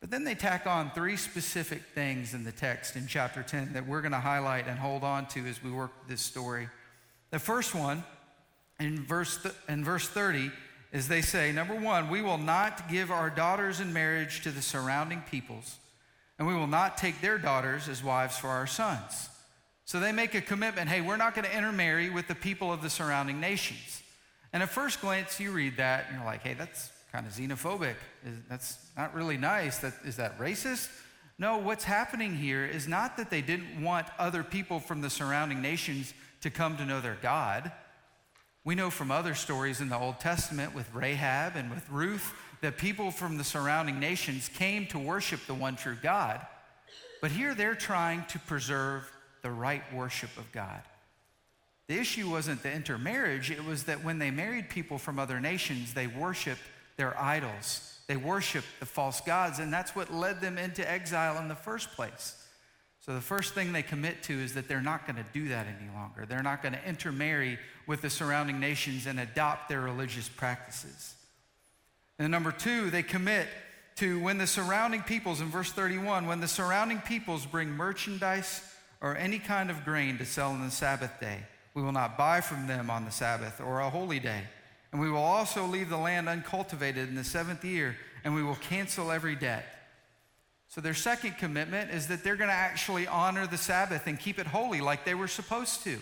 But 0.00 0.10
then 0.10 0.24
they 0.24 0.34
tack 0.34 0.66
on 0.66 0.90
three 0.90 1.16
specific 1.16 1.82
things 1.94 2.32
in 2.32 2.44
the 2.44 2.52
text 2.52 2.94
in 2.94 3.06
chapter 3.06 3.42
10 3.42 3.72
that 3.72 3.86
we're 3.86 4.00
going 4.00 4.12
to 4.12 4.20
highlight 4.20 4.68
and 4.68 4.78
hold 4.78 5.02
on 5.02 5.26
to 5.28 5.44
as 5.46 5.62
we 5.62 5.70
work 5.70 5.90
this 6.06 6.20
story. 6.20 6.68
The 7.30 7.38
first 7.38 7.74
one, 7.74 8.04
in 8.78 9.04
verse, 9.04 9.42
th- 9.42 9.54
in 9.68 9.84
verse 9.84 10.08
30, 10.08 10.52
is 10.92 11.08
they 11.08 11.20
say, 11.20 11.52
number 11.52 11.74
one, 11.74 12.08
we 12.08 12.22
will 12.22 12.38
not 12.38 12.88
give 12.88 13.10
our 13.10 13.28
daughters 13.28 13.80
in 13.80 13.92
marriage 13.92 14.42
to 14.42 14.50
the 14.50 14.62
surrounding 14.62 15.22
peoples, 15.30 15.78
and 16.38 16.46
we 16.46 16.54
will 16.54 16.68
not 16.68 16.96
take 16.96 17.20
their 17.20 17.36
daughters 17.36 17.88
as 17.88 18.02
wives 18.02 18.38
for 18.38 18.48
our 18.48 18.66
sons. 18.66 19.28
So 19.84 20.00
they 20.00 20.12
make 20.12 20.34
a 20.34 20.40
commitment 20.40 20.88
hey, 20.88 21.00
we're 21.00 21.16
not 21.16 21.34
going 21.34 21.46
to 21.46 21.56
intermarry 21.56 22.10
with 22.10 22.28
the 22.28 22.34
people 22.34 22.72
of 22.72 22.82
the 22.82 22.90
surrounding 22.90 23.40
nations. 23.40 24.02
And 24.52 24.62
at 24.62 24.68
first 24.68 25.00
glance, 25.00 25.40
you 25.40 25.50
read 25.50 25.78
that 25.78 26.06
and 26.08 26.16
you're 26.16 26.26
like, 26.26 26.42
hey, 26.42 26.54
that's 26.54 26.90
kind 27.12 27.26
of 27.26 27.32
xenophobic. 27.32 27.94
That's 28.48 28.78
not 28.96 29.14
really 29.14 29.36
nice. 29.36 29.78
That, 29.78 29.94
is 30.04 30.16
that 30.16 30.38
racist? 30.38 30.88
No, 31.38 31.58
what's 31.58 31.84
happening 31.84 32.34
here 32.34 32.66
is 32.66 32.88
not 32.88 33.16
that 33.16 33.30
they 33.30 33.42
didn't 33.42 33.82
want 33.82 34.06
other 34.18 34.42
people 34.42 34.80
from 34.80 35.00
the 35.00 35.10
surrounding 35.10 35.62
nations 35.62 36.12
to 36.40 36.50
come 36.50 36.76
to 36.76 36.84
know 36.84 37.00
their 37.00 37.18
God. 37.22 37.70
We 38.64 38.74
know 38.74 38.90
from 38.90 39.10
other 39.10 39.34
stories 39.34 39.80
in 39.80 39.88
the 39.88 39.98
Old 39.98 40.20
Testament 40.20 40.74
with 40.74 40.92
Rahab 40.92 41.56
and 41.56 41.70
with 41.70 41.88
Ruth 41.88 42.34
that 42.60 42.76
people 42.76 43.10
from 43.10 43.38
the 43.38 43.44
surrounding 43.44 44.00
nations 44.00 44.48
came 44.48 44.86
to 44.88 44.98
worship 44.98 45.40
the 45.46 45.54
one 45.54 45.76
true 45.76 45.96
God. 46.02 46.44
But 47.22 47.30
here 47.30 47.54
they're 47.54 47.74
trying 47.74 48.24
to 48.26 48.38
preserve 48.40 49.10
the 49.42 49.50
right 49.50 49.82
worship 49.94 50.36
of 50.36 50.50
God. 50.52 50.82
The 51.86 51.98
issue 51.98 52.28
wasn't 52.28 52.62
the 52.62 52.72
intermarriage, 52.72 53.50
it 53.50 53.64
was 53.64 53.84
that 53.84 54.04
when 54.04 54.18
they 54.18 54.30
married 54.30 54.68
people 54.68 54.98
from 54.98 55.18
other 55.18 55.40
nations, 55.40 55.94
they 55.94 56.06
worshiped 56.06 56.60
their 56.98 57.18
idols. 57.18 57.98
They 58.06 58.16
worshiped 58.16 58.66
the 58.80 58.86
false 58.86 59.22
gods, 59.22 59.58
and 59.58 59.72
that's 59.72 59.96
what 59.96 60.12
led 60.12 60.42
them 60.42 60.58
into 60.58 60.88
exile 60.88 61.38
in 61.40 61.48
the 61.48 61.54
first 61.54 61.92
place. 61.92 62.36
So 63.00 63.14
the 63.14 63.20
first 63.22 63.54
thing 63.54 63.72
they 63.72 63.82
commit 63.82 64.22
to 64.24 64.34
is 64.34 64.52
that 64.54 64.68
they're 64.68 64.82
not 64.82 65.06
going 65.06 65.16
to 65.16 65.24
do 65.32 65.48
that 65.48 65.66
any 65.66 65.90
longer. 65.94 66.26
They're 66.26 66.42
not 66.42 66.62
going 66.62 66.74
to 66.74 66.86
intermarry 66.86 67.58
with 67.86 68.02
the 68.02 68.10
surrounding 68.10 68.60
nations 68.60 69.06
and 69.06 69.18
adopt 69.18 69.70
their 69.70 69.80
religious 69.80 70.28
practices. 70.28 71.14
And 72.18 72.30
number 72.30 72.52
two, 72.52 72.90
they 72.90 73.02
commit 73.02 73.46
to 73.96 74.20
when 74.20 74.38
the 74.38 74.46
surrounding 74.46 75.02
peoples, 75.02 75.40
in 75.40 75.48
verse 75.48 75.72
31, 75.72 76.26
when 76.26 76.40
the 76.40 76.48
surrounding 76.48 77.00
peoples 77.00 77.46
bring 77.46 77.70
merchandise 77.70 78.62
or 79.00 79.16
any 79.16 79.38
kind 79.38 79.70
of 79.70 79.84
grain 79.84 80.18
to 80.18 80.26
sell 80.26 80.50
on 80.50 80.62
the 80.62 80.70
Sabbath 80.70 81.18
day, 81.20 81.38
we 81.74 81.82
will 81.82 81.92
not 81.92 82.18
buy 82.18 82.40
from 82.40 82.66
them 82.66 82.90
on 82.90 83.04
the 83.04 83.10
Sabbath 83.10 83.60
or 83.60 83.80
a 83.80 83.88
holy 83.88 84.18
day. 84.18 84.42
And 84.92 85.00
we 85.00 85.10
will 85.10 85.18
also 85.18 85.66
leave 85.66 85.90
the 85.90 85.98
land 85.98 86.28
uncultivated 86.28 87.08
in 87.08 87.14
the 87.14 87.24
seventh 87.24 87.64
year, 87.64 87.96
and 88.24 88.34
we 88.34 88.42
will 88.42 88.56
cancel 88.56 89.10
every 89.10 89.36
debt. 89.36 89.66
So, 90.68 90.80
their 90.80 90.94
second 90.94 91.38
commitment 91.38 91.90
is 91.90 92.08
that 92.08 92.22
they're 92.22 92.36
going 92.36 92.50
to 92.50 92.54
actually 92.54 93.06
honor 93.06 93.46
the 93.46 93.56
Sabbath 93.56 94.06
and 94.06 94.18
keep 94.18 94.38
it 94.38 94.46
holy 94.46 94.80
like 94.80 95.04
they 95.04 95.14
were 95.14 95.28
supposed 95.28 95.82
to. 95.84 95.98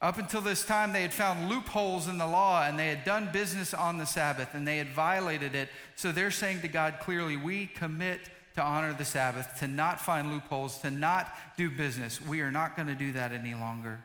Up 0.00 0.18
until 0.18 0.40
this 0.40 0.64
time, 0.64 0.92
they 0.92 1.02
had 1.02 1.12
found 1.12 1.48
loopholes 1.48 2.08
in 2.08 2.16
the 2.16 2.26
law 2.26 2.64
and 2.64 2.78
they 2.78 2.88
had 2.88 3.04
done 3.04 3.28
business 3.32 3.74
on 3.74 3.98
the 3.98 4.06
Sabbath 4.06 4.54
and 4.54 4.66
they 4.66 4.78
had 4.78 4.88
violated 4.88 5.54
it. 5.54 5.68
So, 5.96 6.12
they're 6.12 6.30
saying 6.30 6.60
to 6.62 6.68
God 6.68 7.00
clearly, 7.00 7.36
We 7.36 7.66
commit 7.66 8.20
to 8.54 8.62
honor 8.62 8.92
the 8.92 9.04
Sabbath, 9.04 9.58
to 9.60 9.68
not 9.68 10.00
find 10.00 10.30
loopholes, 10.30 10.78
to 10.78 10.90
not 10.90 11.32
do 11.56 11.70
business. 11.70 12.20
We 12.20 12.40
are 12.40 12.50
not 12.50 12.76
going 12.76 12.88
to 12.88 12.94
do 12.94 13.12
that 13.12 13.32
any 13.32 13.54
longer. 13.54 14.00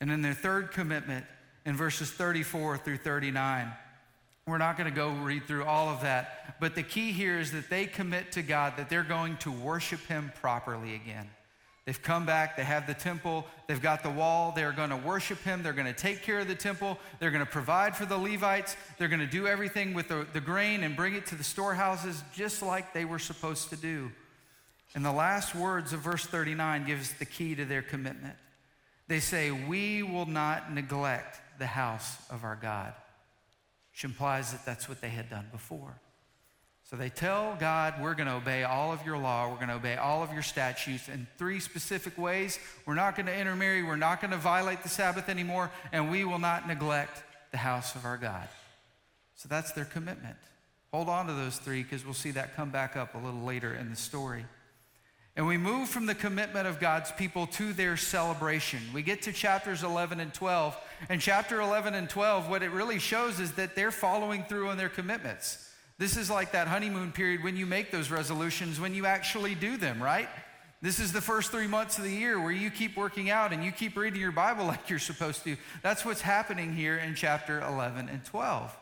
And 0.00 0.10
then 0.10 0.22
their 0.22 0.34
third 0.34 0.72
commitment 0.72 1.26
in 1.66 1.76
verses 1.76 2.10
34 2.10 2.78
through 2.78 2.98
39. 2.98 3.70
We're 4.46 4.58
not 4.58 4.78
going 4.78 4.88
to 4.88 4.94
go 4.94 5.10
read 5.10 5.44
through 5.46 5.64
all 5.64 5.88
of 5.88 6.02
that, 6.02 6.60
but 6.60 6.76
the 6.76 6.84
key 6.84 7.10
here 7.10 7.40
is 7.40 7.50
that 7.50 7.68
they 7.68 7.86
commit 7.86 8.32
to 8.32 8.42
God 8.42 8.74
that 8.76 8.88
they're 8.88 9.02
going 9.02 9.36
to 9.38 9.50
worship 9.50 10.00
Him 10.06 10.32
properly 10.40 10.94
again. 10.94 11.28
They've 11.84 12.00
come 12.00 12.26
back, 12.26 12.56
they 12.56 12.64
have 12.64 12.86
the 12.86 12.94
temple, 12.94 13.46
they've 13.66 13.82
got 13.82 14.04
the 14.04 14.10
wall, 14.10 14.52
they're 14.54 14.72
going 14.72 14.90
to 14.90 14.96
worship 14.96 15.38
Him, 15.42 15.64
they're 15.64 15.72
going 15.72 15.86
to 15.86 15.92
take 15.92 16.22
care 16.22 16.38
of 16.38 16.48
the 16.48 16.54
temple, 16.54 16.98
they're 17.18 17.32
going 17.32 17.44
to 17.44 17.50
provide 17.50 17.96
for 17.96 18.06
the 18.06 18.16
Levites, 18.16 18.76
they're 18.98 19.08
going 19.08 19.20
to 19.20 19.26
do 19.26 19.48
everything 19.48 19.92
with 19.94 20.06
the, 20.08 20.26
the 20.32 20.40
grain 20.40 20.84
and 20.84 20.94
bring 20.94 21.14
it 21.14 21.26
to 21.26 21.34
the 21.34 21.44
storehouses 21.44 22.22
just 22.32 22.62
like 22.62 22.92
they 22.92 23.04
were 23.04 23.18
supposed 23.18 23.70
to 23.70 23.76
do. 23.76 24.12
And 24.94 25.04
the 25.04 25.12
last 25.12 25.54
words 25.56 25.92
of 25.92 26.00
verse 26.00 26.24
39 26.24 26.86
gives 26.86 27.12
the 27.14 27.24
key 27.24 27.56
to 27.56 27.64
their 27.64 27.82
commitment. 27.82 28.36
They 29.08 29.20
say, 29.20 29.50
We 29.50 30.04
will 30.04 30.26
not 30.26 30.72
neglect 30.72 31.40
the 31.58 31.66
house 31.66 32.16
of 32.30 32.44
our 32.44 32.56
God, 32.60 32.92
which 33.92 34.04
implies 34.04 34.52
that 34.52 34.64
that's 34.64 34.88
what 34.88 35.00
they 35.00 35.08
had 35.08 35.30
done 35.30 35.46
before. 35.52 36.00
So 36.84 36.94
they 36.94 37.08
tell 37.08 37.56
God, 37.58 37.94
We're 38.00 38.14
going 38.14 38.28
to 38.28 38.34
obey 38.34 38.62
all 38.62 38.92
of 38.92 39.04
your 39.04 39.18
law, 39.18 39.48
we're 39.48 39.56
going 39.56 39.68
to 39.68 39.74
obey 39.74 39.96
all 39.96 40.22
of 40.22 40.32
your 40.32 40.42
statutes 40.42 41.08
in 41.08 41.26
three 41.36 41.58
specific 41.58 42.16
ways. 42.16 42.60
We're 42.84 42.94
not 42.94 43.16
going 43.16 43.26
to 43.26 43.36
intermarry, 43.36 43.82
we're 43.82 43.96
not 43.96 44.20
going 44.20 44.30
to 44.30 44.36
violate 44.36 44.82
the 44.82 44.88
Sabbath 44.88 45.28
anymore, 45.28 45.70
and 45.92 46.10
we 46.10 46.24
will 46.24 46.38
not 46.38 46.68
neglect 46.68 47.24
the 47.50 47.56
house 47.56 47.94
of 47.96 48.04
our 48.04 48.16
God. 48.16 48.48
So 49.34 49.48
that's 49.48 49.72
their 49.72 49.84
commitment. 49.84 50.36
Hold 50.92 51.08
on 51.08 51.26
to 51.26 51.32
those 51.32 51.58
three 51.58 51.82
because 51.82 52.04
we'll 52.04 52.14
see 52.14 52.30
that 52.32 52.54
come 52.56 52.70
back 52.70 52.96
up 52.96 53.14
a 53.14 53.18
little 53.18 53.42
later 53.42 53.74
in 53.74 53.90
the 53.90 53.96
story. 53.96 54.46
And 55.36 55.46
we 55.46 55.58
move 55.58 55.90
from 55.90 56.06
the 56.06 56.14
commitment 56.14 56.66
of 56.66 56.80
God's 56.80 57.12
people 57.12 57.46
to 57.48 57.74
their 57.74 57.98
celebration. 57.98 58.80
We 58.94 59.02
get 59.02 59.22
to 59.22 59.32
chapters 59.32 59.82
11 59.82 60.20
and 60.20 60.32
12. 60.32 60.74
And 61.08 61.20
chapter 61.20 61.60
11 61.60 61.94
and 61.94 62.08
12, 62.08 62.48
what 62.48 62.62
it 62.62 62.70
really 62.70 62.98
shows 62.98 63.40
is 63.40 63.52
that 63.52 63.74
they're 63.74 63.90
following 63.90 64.44
through 64.44 64.68
on 64.68 64.76
their 64.76 64.88
commitments. 64.88 65.62
This 65.98 66.16
is 66.16 66.28
like 66.30 66.52
that 66.52 66.68
honeymoon 66.68 67.12
period 67.12 67.42
when 67.42 67.56
you 67.56 67.66
make 67.66 67.90
those 67.90 68.10
resolutions, 68.10 68.78
when 68.78 68.94
you 68.94 69.06
actually 69.06 69.54
do 69.54 69.76
them, 69.76 70.02
right? 70.02 70.28
This 70.82 71.00
is 71.00 71.12
the 71.12 71.22
first 71.22 71.50
three 71.50 71.66
months 71.66 71.96
of 71.96 72.04
the 72.04 72.10
year 72.10 72.38
where 72.38 72.52
you 72.52 72.70
keep 72.70 72.96
working 72.96 73.30
out 73.30 73.52
and 73.52 73.64
you 73.64 73.72
keep 73.72 73.96
reading 73.96 74.20
your 74.20 74.32
Bible 74.32 74.64
like 74.66 74.90
you're 74.90 74.98
supposed 74.98 75.44
to. 75.44 75.56
That's 75.82 76.04
what's 76.04 76.20
happening 76.20 76.74
here 76.74 76.96
in 76.96 77.14
chapter 77.14 77.60
11 77.60 78.08
and 78.08 78.24
12. 78.24 78.76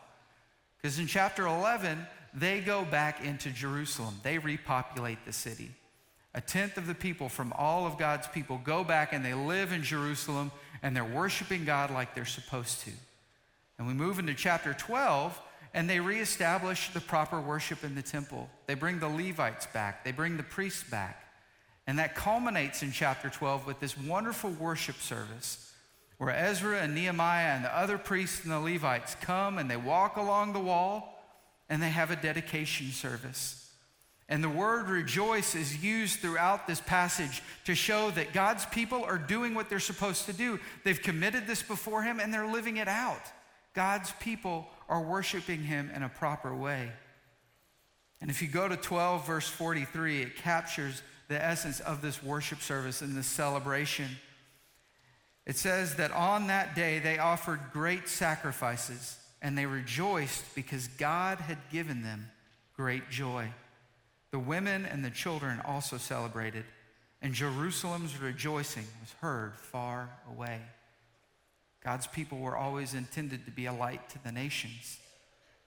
Because 0.77 0.99
in 0.99 1.07
chapter 1.07 1.47
11, 1.47 2.05
they 2.33 2.59
go 2.59 2.83
back 2.83 3.23
into 3.23 3.49
Jerusalem, 3.49 4.15
they 4.23 4.37
repopulate 4.37 5.23
the 5.25 5.33
city. 5.33 5.71
A 6.35 6.41
tenth 6.41 6.77
of 6.77 6.85
the 6.85 6.93
people 6.93 7.29
from 7.29 7.53
all 7.53 7.87
of 7.87 7.97
God's 7.97 8.27
people 8.27 8.59
go 8.63 8.83
back 8.83 9.13
and 9.13 9.23
they 9.23 9.33
live 9.33 9.71
in 9.71 9.83
Jerusalem 9.83 10.51
and 10.83 10.93
they're 10.93 11.05
worshiping 11.05 11.63
God 11.63 11.91
like 11.91 12.13
they're 12.13 12.25
supposed 12.25 12.81
to. 12.81 12.91
And 13.79 13.87
we 13.87 13.93
move 13.93 14.19
into 14.19 14.33
chapter 14.33 14.73
12 14.73 15.41
and 15.73 15.89
they 15.89 16.01
reestablish 16.01 16.89
the 16.91 16.99
proper 16.99 17.39
worship 17.39 17.85
in 17.85 17.95
the 17.95 18.01
temple. 18.01 18.49
They 18.67 18.73
bring 18.73 18.99
the 18.99 19.07
Levites 19.07 19.65
back, 19.67 20.03
they 20.03 20.11
bring 20.11 20.35
the 20.35 20.43
priests 20.43 20.83
back. 20.83 21.21
And 21.87 21.99
that 21.99 22.15
culminates 22.15 22.83
in 22.83 22.91
chapter 22.91 23.29
12 23.29 23.65
with 23.65 23.79
this 23.79 23.97
wonderful 23.97 24.51
worship 24.51 24.97
service 24.97 25.71
where 26.17 26.35
Ezra 26.35 26.79
and 26.79 26.95
Nehemiah 26.95 27.55
and 27.55 27.63
the 27.63 27.77
other 27.77 27.97
priests 27.97 28.43
and 28.43 28.51
the 28.51 28.59
Levites 28.59 29.15
come 29.21 29.57
and 29.57 29.71
they 29.71 29.77
walk 29.77 30.17
along 30.17 30.51
the 30.51 30.59
wall 30.59 31.23
and 31.69 31.81
they 31.81 31.89
have 31.89 32.11
a 32.11 32.15
dedication 32.15 32.87
service. 32.91 33.64
And 34.27 34.43
the 34.43 34.49
word 34.49 34.89
rejoice 34.89 35.53
is 35.53 35.83
used 35.83 36.19
throughout 36.19 36.65
this 36.65 36.81
passage 36.81 37.43
to 37.65 37.75
show 37.75 38.09
that 38.11 38.33
God's 38.33 38.65
people 38.65 39.03
are 39.03 39.19
doing 39.19 39.53
what 39.53 39.69
they're 39.69 39.79
supposed 39.79 40.25
to 40.25 40.33
do. 40.33 40.59
They've 40.83 41.01
committed 41.01 41.45
this 41.45 41.61
before 41.61 42.01
Him 42.01 42.19
and 42.19 42.33
they're 42.33 42.51
living 42.51 42.77
it 42.77 42.87
out. 42.87 43.21
God's 43.75 44.11
people 44.19 44.67
are 44.89 45.01
worshiping 45.01 45.61
Him 45.61 45.91
in 45.93 46.01
a 46.01 46.09
proper 46.09 46.55
way. 46.55 46.91
And 48.19 48.31
if 48.31 48.41
you 48.41 48.47
go 48.47 48.67
to 48.67 48.77
12, 48.77 49.27
verse 49.27 49.47
43, 49.47 50.23
it 50.23 50.37
captures 50.37 51.03
the 51.27 51.43
essence 51.43 51.79
of 51.79 52.01
this 52.01 52.23
worship 52.23 52.61
service 52.61 53.01
and 53.01 53.15
this 53.15 53.27
celebration. 53.27 54.07
It 55.45 55.57
says 55.57 55.95
that 55.95 56.11
on 56.11 56.47
that 56.47 56.75
day 56.75 56.97
they 56.97 57.19
offered 57.19 57.59
great 57.71 58.09
sacrifices 58.09 59.17
and 59.41 59.55
they 59.55 59.67
rejoiced 59.67 60.55
because 60.55 60.87
God 60.87 61.37
had 61.39 61.59
given 61.71 62.01
them 62.01 62.31
great 62.75 63.11
joy. 63.11 63.49
The 64.35 64.39
women 64.39 64.85
and 64.85 65.01
the 65.01 65.11
children 65.11 65.61
also 65.63 65.95
celebrated, 65.95 66.65
and 67.21 67.33
Jerusalem's 67.33 68.19
rejoicing 68.19 68.83
was 68.99 69.13
heard 69.21 69.55
far 69.55 70.09
away. 70.29 70.59
God's 71.81 72.05
people 72.05 72.39
were 72.39 72.57
always 72.57 72.93
intended 72.93 73.45
to 73.45 73.51
be 73.51 73.65
a 73.65 73.71
light 73.71 74.09
to 74.09 74.21
the 74.25 74.33
nations. 74.33 74.99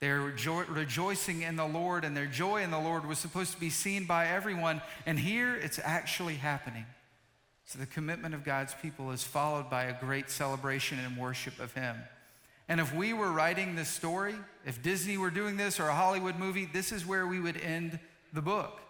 They're 0.01 0.21
rejo- 0.21 0.69
rejoicing 0.69 1.41
in 1.41 1.57
the 1.57 1.65
Lord, 1.65 2.05
and 2.05 2.15
their 2.15 2.27
joy 2.27 2.63
in 2.63 2.71
the 2.71 2.79
Lord 2.79 3.07
was 3.07 3.19
supposed 3.19 3.55
to 3.55 3.59
be 3.59 3.71
seen 3.71 4.05
by 4.05 4.27
everyone. 4.27 4.83
And 5.07 5.19
here 5.19 5.57
it's 5.57 5.81
actually 5.83 6.35
happening. 6.35 6.85
So 7.65 7.79
the 7.79 7.87
commitment 7.87 8.35
of 8.35 8.45
God's 8.45 8.75
people 8.83 9.13
is 9.13 9.25
followed 9.25 9.71
by 9.71 9.85
a 9.85 9.99
great 9.99 10.29
celebration 10.29 10.99
and 10.99 11.17
worship 11.17 11.59
of 11.59 11.73
Him. 11.73 11.97
And 12.69 12.83
if 12.83 12.95
we 12.95 13.15
were 13.15 13.33
writing 13.33 13.77
this 13.77 13.89
story, 13.89 14.35
if 14.67 14.83
Disney 14.83 15.17
were 15.17 15.31
doing 15.31 15.57
this 15.57 15.81
or 15.81 15.89
a 15.89 15.95
Hollywood 15.95 16.39
movie, 16.39 16.67
this 16.71 16.93
is 16.93 17.07
where 17.07 17.27
we 17.27 17.41
would 17.41 17.57
end 17.57 17.99
the 18.33 18.43
book 18.43 18.81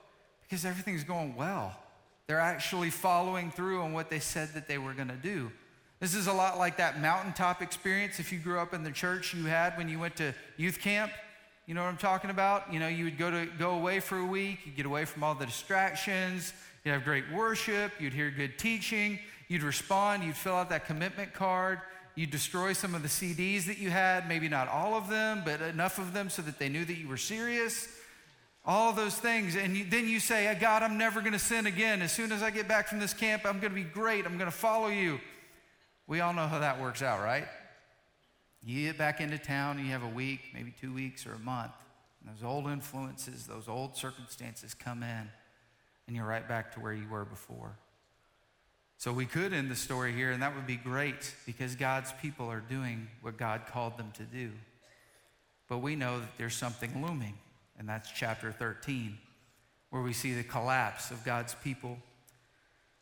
because 0.43 0.65
everything's 0.65 1.05
going 1.05 1.37
well. 1.37 1.77
They're 2.27 2.41
actually 2.41 2.91
following 2.91 3.51
through 3.51 3.81
on 3.81 3.93
what 3.93 4.11
they 4.11 4.19
said 4.19 4.51
that 4.55 4.69
they 4.69 4.79
were 4.79 4.93
going 4.93 5.09
to 5.09 5.17
do. 5.17 5.51
This 6.01 6.15
is 6.15 6.27
a 6.27 6.33
lot 6.33 6.59
like 6.59 6.77
that 6.77 7.01
mountaintop 7.01 7.61
experience 7.61 8.21
if 8.21 8.33
you 8.33 8.39
grew 8.39 8.59
up 8.59 8.73
in 8.73 8.85
the 8.85 8.91
church 8.91 9.35
you 9.35 9.47
had 9.47 9.77
when 9.77 9.89
you 9.89 9.99
went 9.99 10.17
to 10.17 10.33
youth 10.57 10.79
camp. 10.81 11.11
You 11.67 11.75
know 11.75 11.83
what 11.83 11.89
I'm 11.89 11.97
talking 11.97 12.31
about? 12.31 12.73
You 12.73 12.81
know, 12.81 12.89
you 12.89 13.05
would 13.05 13.19
go 13.19 13.31
to 13.31 13.47
go 13.59 13.73
away 13.73 14.01
for 14.01 14.17
a 14.19 14.25
week, 14.25 14.61
you'd 14.65 14.77
get 14.77 14.87
away 14.87 15.05
from 15.05 15.25
all 15.25 15.35
the 15.35 15.45
distractions, 15.45 16.53
you'd 16.85 16.93
have 16.93 17.05
great 17.05 17.25
worship, 17.33 17.93
you'd 17.99 18.15
hear 18.15 18.31
good 18.31 18.59
teaching, 18.59 19.19
you'd 19.49 19.63
respond, 19.63 20.23
you'd 20.23 20.37
fill 20.37 20.55
out 20.55 20.71
that 20.71 20.87
commitment 20.87 21.35
card, 21.35 21.81
you'd 22.15 22.31
destroy 22.31 22.73
some 22.73 22.95
of 22.95 23.03
the 23.03 23.09
CDs 23.09 23.67
that 23.67 23.79
you 23.79 23.91
had, 23.91 24.29
maybe 24.29 24.49
not 24.49 24.69
all 24.69 24.95
of 24.95 25.09
them, 25.09 25.43
but 25.45 25.61
enough 25.61 25.99
of 25.99 26.15
them 26.15 26.31
so 26.31 26.43
that 26.43 26.59
they 26.59 26.69
knew 26.69 26.85
that 26.85 26.97
you 26.97 27.09
were 27.09 27.17
serious. 27.17 27.89
All 28.69 28.93
those 28.93 29.15
things. 29.15 29.57
And 29.57 29.77
you, 29.77 29.85
then 29.85 30.07
you 30.07 30.21
say, 30.21 30.47
uh, 30.47 30.55
God, 30.55 30.85
I'm 30.85 30.99
never 30.99 31.21
going 31.21 31.33
to 31.33 31.39
sin 31.39 31.67
again. 31.67 32.03
As 32.03 32.13
soon 32.13 32.31
as 32.31 32.43
I 32.43 32.51
get 32.51 32.69
back 32.69 32.87
from 32.87 33.01
this 33.01 33.15
camp, 33.15 33.43
I'm 33.45 33.59
going 33.59 33.73
to 33.73 33.75
be 33.75 33.83
great. 33.83 34.27
I'm 34.27 34.37
going 34.37 34.51
to 34.51 34.57
follow 34.57 34.89
you. 34.89 35.19
We 36.07 36.21
all 36.21 36.35
know 36.35 36.47
how 36.47 36.59
that 36.59 36.81
works 36.81 37.03
out, 37.03 37.21
right? 37.21 37.47
You 38.63 38.87
get 38.87 38.99
back 38.99 39.21
into 39.21 39.39
town, 39.39 39.79
you 39.79 39.93
have 39.93 40.03
a 40.03 40.09
week, 40.09 40.41
maybe 40.53 40.75
two 40.79 40.93
weeks 40.93 41.27
or 41.27 41.33
a 41.33 41.39
month. 41.39 41.73
And 42.21 42.35
those 42.35 42.45
old 42.45 42.67
influences, 42.67 43.47
those 43.47 43.69
old 43.69 43.97
circumstances 43.97 44.75
come 44.75 45.03
in, 45.03 45.31
and 46.07 46.15
you're 46.15 46.27
right 46.27 46.47
back 46.47 46.75
to 46.75 46.81
where 46.81 46.93
you 46.93 47.09
were 47.09 47.25
before. 47.25 47.77
So 48.99 49.13
we 49.13 49.27
could 49.27 49.53
end 49.53 49.71
the 49.71 49.77
story 49.77 50.13
here, 50.13 50.33
and 50.33 50.43
that 50.43 50.55
would 50.55 50.67
be 50.67 50.77
great 50.77 51.35
because 51.47 51.77
God's 51.77 52.13
people 52.21 52.51
are 52.51 52.61
doing 52.61 53.07
what 53.23 53.39
God 53.39 53.63
called 53.71 53.97
them 53.97 54.11
to 54.17 54.25
do. 54.25 54.51
But 55.69 55.79
we 55.79 55.95
know 55.95 56.19
that 56.19 56.37
there's 56.37 56.57
something 56.57 57.03
looming, 57.07 57.35
and 57.79 57.89
that's 57.89 58.11
chapter 58.11 58.53
13, 58.53 59.19
where 59.91 60.03
we 60.03 60.13
see 60.13 60.35
the 60.35 60.43
collapse 60.43 61.11
of 61.11 61.25
God's 61.25 61.55
people. 61.57 61.99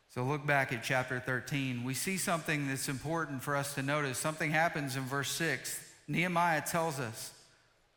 So 0.09 0.23
look 0.23 0.47
back 0.47 0.73
at 0.73 0.83
chapter 0.83 1.21
13. 1.21 1.85
We 1.85 1.95
see 1.95 2.16
something 2.16 2.68
that's 2.68 2.88
important 2.88 3.42
for 3.42 3.56
us 3.56 3.75
to 3.75 3.83
notice. 3.83 4.18
Something 4.18 4.50
happens 4.50 4.97
in 4.97 5.02
verse 5.02 5.30
6. 5.33 5.80
Nehemiah 6.09 6.62
tells 6.62 7.00
us 7.00 7.33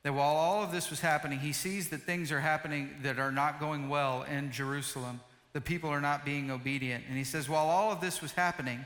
that 0.03 0.13
while 0.13 0.35
all 0.35 0.63
of 0.63 0.71
this 0.71 0.89
was 0.89 0.99
happening, 0.99 1.39
he 1.39 1.53
sees 1.53 1.89
that 1.89 2.01
things 2.01 2.31
are 2.31 2.39
happening 2.39 2.89
that 3.03 3.19
are 3.19 3.31
not 3.31 3.59
going 3.59 3.89
well 3.89 4.23
in 4.23 4.51
Jerusalem 4.51 5.19
the 5.53 5.61
people 5.61 5.89
are 5.89 6.01
not 6.01 6.25
being 6.25 6.51
obedient. 6.51 7.05
And 7.07 7.17
he 7.17 7.23
says, 7.23 7.49
While 7.49 7.67
all 7.67 7.91
of 7.91 8.01
this 8.01 8.21
was 8.21 8.31
happening, 8.31 8.85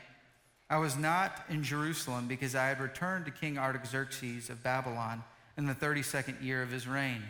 I 0.70 0.78
was 0.78 0.98
not 0.98 1.44
in 1.50 1.64
Jerusalem 1.64 2.28
because 2.28 2.56
I 2.56 2.68
had 2.68 2.80
returned 2.80 3.26
to 3.26 3.32
King 3.32 3.58
Artaxerxes 3.58 4.50
of 4.50 4.64
Babylon 4.64 5.24
in 5.58 5.66
the 5.66 5.76
32nd 5.76 6.42
year 6.42 6.64
of 6.64 6.72
his 6.72 6.88
reign. 6.88 7.22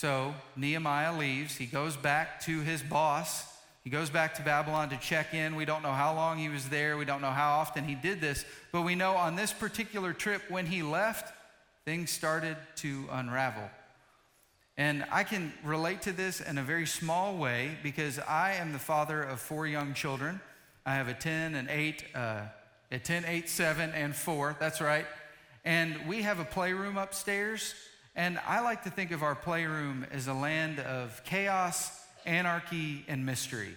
So 0.00 0.34
Nehemiah 0.56 1.14
leaves. 1.14 1.58
He 1.58 1.66
goes 1.66 1.94
back 1.94 2.40
to 2.44 2.60
his 2.60 2.82
boss. 2.82 3.46
He 3.84 3.90
goes 3.90 4.08
back 4.08 4.34
to 4.36 4.42
Babylon 4.42 4.88
to 4.88 4.96
check 4.96 5.34
in. 5.34 5.56
We 5.56 5.66
don't 5.66 5.82
know 5.82 5.92
how 5.92 6.14
long 6.14 6.38
he 6.38 6.48
was 6.48 6.70
there. 6.70 6.96
We 6.96 7.04
don't 7.04 7.20
know 7.20 7.30
how 7.30 7.58
often 7.58 7.84
he 7.84 7.94
did 7.96 8.18
this. 8.18 8.46
But 8.72 8.80
we 8.80 8.94
know 8.94 9.12
on 9.12 9.36
this 9.36 9.52
particular 9.52 10.14
trip, 10.14 10.40
when 10.48 10.64
he 10.64 10.82
left, 10.82 11.34
things 11.84 12.10
started 12.10 12.56
to 12.76 13.04
unravel. 13.12 13.68
And 14.78 15.04
I 15.12 15.22
can 15.22 15.52
relate 15.62 16.00
to 16.02 16.12
this 16.12 16.40
in 16.40 16.56
a 16.56 16.62
very 16.62 16.86
small 16.86 17.36
way 17.36 17.76
because 17.82 18.18
I 18.20 18.52
am 18.52 18.72
the 18.72 18.78
father 18.78 19.22
of 19.22 19.38
four 19.38 19.66
young 19.66 19.92
children. 19.92 20.40
I 20.86 20.94
have 20.94 21.08
a 21.08 21.14
10, 21.14 21.54
an 21.54 21.68
8, 21.68 22.04
uh, 22.14 22.40
a 22.90 22.98
10, 22.98 23.26
8, 23.26 23.50
7, 23.50 23.90
and 23.90 24.16
4. 24.16 24.56
That's 24.58 24.80
right. 24.80 25.04
And 25.62 26.08
we 26.08 26.22
have 26.22 26.40
a 26.40 26.46
playroom 26.46 26.96
upstairs. 26.96 27.74
And 28.16 28.38
I 28.46 28.60
like 28.60 28.84
to 28.84 28.90
think 28.90 29.10
of 29.12 29.22
our 29.22 29.34
playroom 29.34 30.06
as 30.10 30.26
a 30.26 30.34
land 30.34 30.80
of 30.80 31.22
chaos, 31.24 31.90
anarchy, 32.26 33.04
and 33.08 33.24
mystery. 33.24 33.74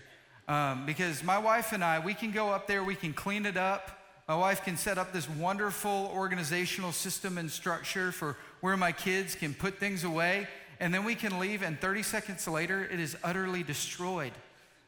Um, 0.47 0.85
because 0.85 1.23
my 1.23 1.37
wife 1.37 1.71
and 1.71 1.83
I, 1.83 1.99
we 1.99 2.13
can 2.13 2.31
go 2.31 2.49
up 2.49 2.67
there, 2.67 2.83
we 2.83 2.95
can 2.95 3.13
clean 3.13 3.45
it 3.45 3.57
up. 3.57 3.99
My 4.27 4.35
wife 4.35 4.63
can 4.63 4.77
set 4.77 4.97
up 4.97 5.13
this 5.13 5.29
wonderful 5.29 6.11
organizational 6.13 6.91
system 6.91 7.37
and 7.37 7.51
structure 7.51 8.11
for 8.11 8.37
where 8.61 8.77
my 8.77 8.91
kids 8.91 9.35
can 9.35 9.53
put 9.53 9.79
things 9.79 10.03
away 10.03 10.47
and 10.79 10.93
then 10.93 11.05
we 11.05 11.15
can 11.15 11.39
leave, 11.39 11.61
and 11.61 11.79
30 11.79 12.03
seconds 12.03 12.45
later, 12.45 12.83
it 12.83 12.99
is 12.99 13.15
utterly 13.23 13.63
destroyed. 13.63 14.33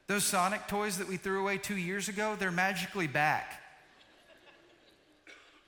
Those 0.08 0.26
Sonic 0.26 0.68
toys 0.68 0.98
that 0.98 1.08
we 1.08 1.16
threw 1.16 1.40
away 1.40 1.58
two 1.58 1.78
years 1.78 2.10
ago, 2.10 2.36
they're 2.38 2.52
magically 2.52 3.08
back. 3.08 3.62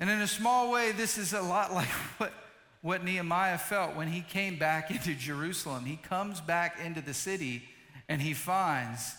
And 0.01 0.09
in 0.09 0.19
a 0.19 0.27
small 0.27 0.69
way, 0.69 0.91
this 0.91 1.17
is 1.17 1.31
a 1.31 1.41
lot 1.41 1.73
like 1.73 1.87
what, 2.17 2.33
what 2.81 3.03
Nehemiah 3.03 3.57
felt 3.57 3.95
when 3.95 4.07
he 4.07 4.21
came 4.21 4.57
back 4.57 4.91
into 4.91 5.13
Jerusalem. 5.13 5.85
He 5.85 5.97
comes 5.97 6.41
back 6.41 6.79
into 6.83 7.01
the 7.01 7.13
city 7.13 7.63
and 8.09 8.21
he 8.21 8.33
finds 8.33 9.15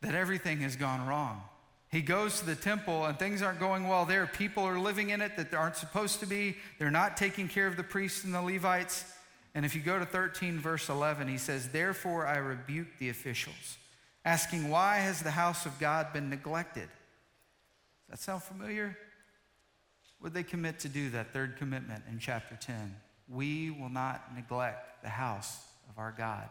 that 0.00 0.14
everything 0.14 0.60
has 0.60 0.76
gone 0.76 1.06
wrong. 1.06 1.42
He 1.90 2.00
goes 2.00 2.40
to 2.40 2.46
the 2.46 2.54
temple 2.54 3.04
and 3.04 3.18
things 3.18 3.42
aren't 3.42 3.60
going 3.60 3.86
well 3.86 4.06
there. 4.06 4.26
People 4.26 4.64
are 4.64 4.78
living 4.78 5.10
in 5.10 5.20
it 5.20 5.36
that 5.36 5.52
aren't 5.52 5.76
supposed 5.76 6.20
to 6.20 6.26
be. 6.26 6.56
They're 6.78 6.90
not 6.90 7.18
taking 7.18 7.48
care 7.48 7.66
of 7.66 7.76
the 7.76 7.82
priests 7.82 8.24
and 8.24 8.34
the 8.34 8.40
Levites. 8.40 9.04
And 9.54 9.66
if 9.66 9.74
you 9.74 9.82
go 9.82 9.98
to 9.98 10.06
13, 10.06 10.58
verse 10.58 10.88
11, 10.88 11.28
he 11.28 11.36
says, 11.36 11.68
Therefore 11.68 12.26
I 12.26 12.38
rebuke 12.38 12.86
the 12.98 13.10
officials, 13.10 13.76
asking, 14.24 14.70
Why 14.70 14.96
has 14.96 15.20
the 15.20 15.30
house 15.30 15.66
of 15.66 15.78
God 15.78 16.14
been 16.14 16.30
neglected? 16.30 16.88
Does 18.08 18.08
that 18.08 18.18
sound 18.20 18.42
familiar? 18.42 18.96
Would 20.22 20.34
they 20.34 20.42
commit 20.42 20.78
to 20.80 20.88
do 20.88 21.10
that 21.10 21.32
third 21.32 21.56
commitment 21.56 22.04
in 22.08 22.18
chapter 22.18 22.56
10? 22.60 22.94
We 23.28 23.70
will 23.70 23.88
not 23.88 24.34
neglect 24.34 25.02
the 25.02 25.08
house 25.08 25.64
of 25.90 25.98
our 25.98 26.14
God. 26.16 26.48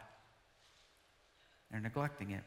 They're 1.70 1.80
neglecting 1.80 2.32
it. 2.32 2.44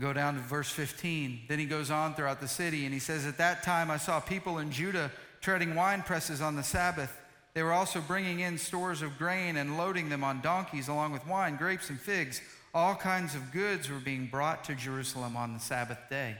Go 0.00 0.12
down 0.12 0.34
to 0.34 0.40
verse 0.40 0.70
15. 0.70 1.42
Then 1.48 1.58
he 1.58 1.66
goes 1.66 1.90
on 1.90 2.14
throughout 2.14 2.40
the 2.40 2.48
city 2.48 2.84
and 2.84 2.94
he 2.94 3.00
says, 3.00 3.26
At 3.26 3.38
that 3.38 3.62
time 3.62 3.90
I 3.90 3.98
saw 3.98 4.18
people 4.20 4.58
in 4.58 4.72
Judah 4.72 5.10
treading 5.40 5.74
wine 5.74 6.02
presses 6.02 6.40
on 6.40 6.56
the 6.56 6.62
Sabbath 6.62 7.12
they 7.54 7.62
were 7.62 7.72
also 7.72 8.00
bringing 8.00 8.40
in 8.40 8.56
stores 8.56 9.02
of 9.02 9.18
grain 9.18 9.56
and 9.56 9.76
loading 9.76 10.08
them 10.08 10.24
on 10.24 10.40
donkeys, 10.40 10.88
along 10.88 11.12
with 11.12 11.26
wine, 11.26 11.56
grapes, 11.56 11.90
and 11.90 12.00
figs. 12.00 12.40
All 12.72 12.94
kinds 12.94 13.34
of 13.34 13.52
goods 13.52 13.90
were 13.90 13.98
being 13.98 14.26
brought 14.26 14.64
to 14.64 14.74
Jerusalem 14.74 15.36
on 15.36 15.52
the 15.52 15.60
Sabbath 15.60 15.98
day. 16.08 16.36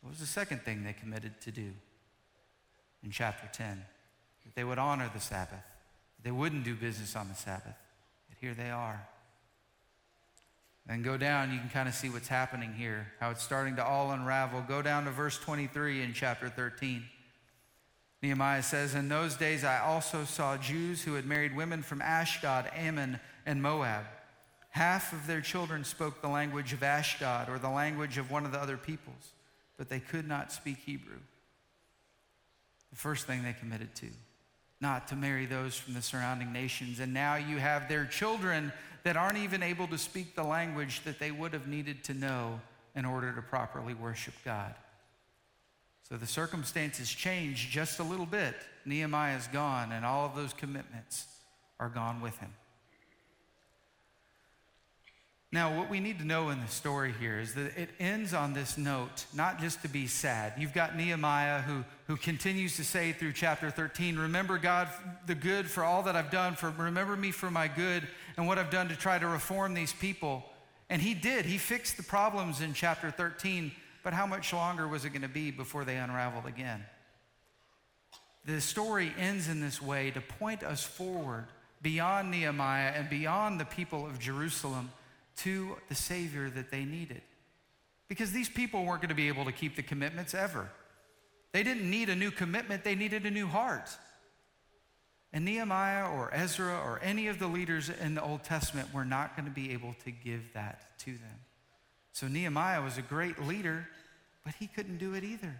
What 0.00 0.10
was 0.10 0.20
the 0.20 0.26
second 0.26 0.62
thing 0.62 0.82
they 0.82 0.94
committed 0.94 1.40
to 1.42 1.50
do 1.50 1.72
in 3.04 3.10
chapter 3.10 3.48
10? 3.52 3.84
That 4.44 4.54
they 4.54 4.64
would 4.64 4.78
honor 4.78 5.10
the 5.12 5.20
Sabbath, 5.20 5.64
they 6.22 6.30
wouldn't 6.30 6.64
do 6.64 6.74
business 6.74 7.16
on 7.16 7.28
the 7.28 7.34
Sabbath. 7.34 7.76
But 8.28 8.38
here 8.40 8.54
they 8.54 8.70
are. 8.70 9.06
And 10.88 11.04
go 11.04 11.16
down, 11.16 11.52
you 11.52 11.60
can 11.60 11.68
kind 11.68 11.88
of 11.88 11.94
see 11.94 12.08
what's 12.08 12.28
happening 12.28 12.72
here, 12.74 13.12
how 13.20 13.30
it's 13.30 13.42
starting 13.42 13.76
to 13.76 13.84
all 13.84 14.10
unravel. 14.10 14.64
Go 14.66 14.82
down 14.82 15.04
to 15.04 15.10
verse 15.10 15.38
23 15.38 16.02
in 16.02 16.12
chapter 16.12 16.48
13. 16.48 17.04
Nehemiah 18.20 18.62
says, 18.62 18.94
In 18.94 19.08
those 19.08 19.36
days 19.36 19.64
I 19.64 19.78
also 19.78 20.24
saw 20.24 20.56
Jews 20.56 21.02
who 21.02 21.14
had 21.14 21.24
married 21.24 21.56
women 21.56 21.82
from 21.82 22.02
Ashdod, 22.02 22.70
Ammon, 22.74 23.20
and 23.46 23.62
Moab. 23.62 24.04
Half 24.70 25.12
of 25.12 25.26
their 25.26 25.40
children 25.40 25.84
spoke 25.84 26.20
the 26.20 26.28
language 26.28 26.72
of 26.72 26.82
Ashdod 26.82 27.48
or 27.48 27.58
the 27.58 27.68
language 27.68 28.18
of 28.18 28.30
one 28.30 28.44
of 28.44 28.52
the 28.52 28.60
other 28.60 28.76
peoples, 28.76 29.32
but 29.76 29.88
they 29.88 30.00
could 30.00 30.26
not 30.26 30.50
speak 30.50 30.78
Hebrew. 30.78 31.18
The 32.92 32.98
first 32.98 33.26
thing 33.26 33.42
they 33.42 33.54
committed 33.54 33.94
to, 33.96 34.06
not 34.80 35.08
to 35.08 35.16
marry 35.16 35.46
those 35.46 35.74
from 35.74 35.94
the 35.94 36.02
surrounding 36.02 36.52
nations. 36.52 37.00
And 37.00 37.12
now 37.12 37.36
you 37.36 37.56
have 37.56 37.88
their 37.88 38.04
children 38.04 38.72
that 39.02 39.16
aren't 39.16 39.38
even 39.38 39.62
able 39.62 39.88
to 39.88 39.98
speak 39.98 40.36
the 40.36 40.44
language 40.44 41.02
that 41.04 41.18
they 41.18 41.30
would 41.30 41.52
have 41.52 41.66
needed 41.66 42.04
to 42.04 42.14
know 42.14 42.60
in 42.94 43.04
order 43.04 43.32
to 43.32 43.42
properly 43.42 43.94
worship 43.94 44.34
God. 44.44 44.74
So 46.08 46.16
the 46.16 46.26
circumstances 46.26 47.08
change 47.08 47.70
just 47.70 47.98
a 47.98 48.02
little 48.02 48.26
bit. 48.26 48.54
Nehemiah 48.84 49.36
is 49.36 49.46
gone, 49.46 49.92
and 49.92 50.04
all 50.04 50.26
of 50.26 50.36
those 50.36 50.52
commitments 50.52 51.26
are 51.80 51.88
gone 51.88 52.20
with 52.20 52.36
him. 52.38 52.50
Now, 55.52 55.76
what 55.76 55.90
we 55.90 56.00
need 56.00 56.18
to 56.18 56.24
know 56.24 56.48
in 56.48 56.60
the 56.60 56.66
story 56.66 57.14
here 57.20 57.38
is 57.38 57.52
that 57.54 57.76
it 57.76 57.90
ends 58.00 58.32
on 58.32 58.54
this 58.54 58.78
note, 58.78 59.26
not 59.34 59.60
just 59.60 59.82
to 59.82 59.88
be 59.88 60.06
sad. 60.06 60.54
You've 60.56 60.72
got 60.72 60.96
Nehemiah 60.96 61.60
who, 61.60 61.84
who 62.06 62.16
continues 62.16 62.76
to 62.76 62.84
say 62.84 63.12
through 63.12 63.34
chapter 63.34 63.70
13, 63.70 64.16
Remember, 64.16 64.56
God, 64.56 64.88
the 65.26 65.34
good 65.34 65.70
for 65.70 65.84
all 65.84 66.02
that 66.04 66.16
I've 66.16 66.30
done, 66.30 66.54
for 66.54 66.70
remember 66.70 67.16
me 67.16 67.32
for 67.32 67.50
my 67.50 67.68
good 67.68 68.08
and 68.38 68.46
what 68.46 68.58
I've 68.58 68.70
done 68.70 68.88
to 68.88 68.96
try 68.96 69.18
to 69.18 69.26
reform 69.26 69.74
these 69.74 69.92
people. 69.92 70.42
And 70.88 71.02
he 71.02 71.12
did. 71.12 71.44
He 71.44 71.58
fixed 71.58 71.98
the 71.98 72.02
problems 72.02 72.62
in 72.62 72.72
chapter 72.72 73.10
13 73.10 73.72
but 74.02 74.12
how 74.12 74.26
much 74.26 74.52
longer 74.52 74.88
was 74.88 75.04
it 75.04 75.10
going 75.10 75.22
to 75.22 75.28
be 75.28 75.50
before 75.50 75.84
they 75.84 75.96
unraveled 75.96 76.46
again? 76.46 76.84
The 78.44 78.60
story 78.60 79.12
ends 79.16 79.48
in 79.48 79.60
this 79.60 79.80
way 79.80 80.10
to 80.10 80.20
point 80.20 80.64
us 80.64 80.82
forward 80.82 81.46
beyond 81.80 82.30
Nehemiah 82.30 82.92
and 82.96 83.08
beyond 83.08 83.60
the 83.60 83.64
people 83.64 84.06
of 84.06 84.18
Jerusalem 84.18 84.90
to 85.38 85.76
the 85.88 85.94
Savior 85.94 86.50
that 86.50 86.70
they 86.70 86.84
needed. 86.84 87.22
Because 88.08 88.32
these 88.32 88.48
people 88.48 88.84
weren't 88.84 89.00
going 89.00 89.08
to 89.08 89.14
be 89.14 89.28
able 89.28 89.44
to 89.46 89.52
keep 89.52 89.76
the 89.76 89.82
commitments 89.82 90.34
ever. 90.34 90.68
They 91.52 91.62
didn't 91.62 91.88
need 91.88 92.08
a 92.08 92.16
new 92.16 92.30
commitment, 92.30 92.84
they 92.84 92.94
needed 92.94 93.26
a 93.26 93.30
new 93.30 93.46
heart. 93.46 93.90
And 95.32 95.44
Nehemiah 95.44 96.10
or 96.10 96.32
Ezra 96.32 96.78
or 96.84 97.00
any 97.02 97.28
of 97.28 97.38
the 97.38 97.46
leaders 97.46 97.88
in 97.88 98.14
the 98.14 98.22
Old 98.22 98.44
Testament 98.44 98.92
were 98.92 99.04
not 99.04 99.34
going 99.34 99.46
to 99.46 99.54
be 99.54 99.72
able 99.72 99.94
to 100.04 100.10
give 100.10 100.52
that 100.52 100.98
to 101.00 101.12
them. 101.12 101.40
So 102.12 102.28
Nehemiah 102.28 102.82
was 102.82 102.98
a 102.98 103.02
great 103.02 103.42
leader, 103.42 103.88
but 104.44 104.54
he 104.58 104.66
couldn't 104.66 104.98
do 104.98 105.14
it 105.14 105.24
either. 105.24 105.56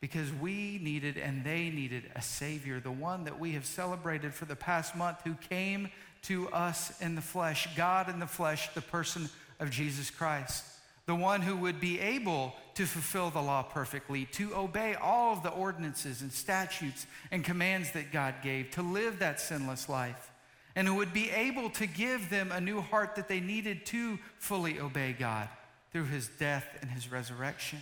Because 0.00 0.32
we 0.32 0.78
needed 0.80 1.18
and 1.18 1.44
they 1.44 1.68
needed 1.68 2.04
a 2.14 2.22
Savior, 2.22 2.80
the 2.80 2.92
one 2.92 3.24
that 3.24 3.38
we 3.40 3.52
have 3.52 3.66
celebrated 3.66 4.32
for 4.32 4.44
the 4.44 4.56
past 4.56 4.96
month, 4.96 5.18
who 5.24 5.34
came 5.34 5.90
to 6.22 6.48
us 6.50 7.00
in 7.00 7.14
the 7.14 7.22
flesh, 7.22 7.68
God 7.76 8.08
in 8.08 8.18
the 8.18 8.26
flesh, 8.26 8.68
the 8.74 8.80
person 8.80 9.28
of 9.58 9.70
Jesus 9.70 10.10
Christ, 10.10 10.64
the 11.06 11.14
one 11.14 11.40
who 11.40 11.56
would 11.56 11.80
be 11.80 11.98
able 11.98 12.54
to 12.74 12.86
fulfill 12.86 13.30
the 13.30 13.40
law 13.40 13.62
perfectly, 13.62 14.26
to 14.26 14.54
obey 14.54 14.94
all 14.94 15.32
of 15.32 15.42
the 15.42 15.50
ordinances 15.50 16.22
and 16.22 16.32
statutes 16.32 17.06
and 17.30 17.44
commands 17.44 17.92
that 17.92 18.12
God 18.12 18.34
gave, 18.42 18.70
to 18.72 18.82
live 18.82 19.18
that 19.18 19.40
sinless 19.40 19.88
life, 19.88 20.30
and 20.76 20.86
who 20.86 20.94
would 20.94 21.12
be 21.12 21.30
able 21.30 21.70
to 21.70 21.86
give 21.86 22.30
them 22.30 22.52
a 22.52 22.60
new 22.60 22.80
heart 22.80 23.16
that 23.16 23.28
they 23.28 23.40
needed 23.40 23.84
to 23.86 24.18
fully 24.38 24.78
obey 24.78 25.14
God 25.18 25.48
through 25.92 26.04
his 26.04 26.28
death 26.38 26.66
and 26.80 26.90
his 26.90 27.10
resurrection. 27.10 27.80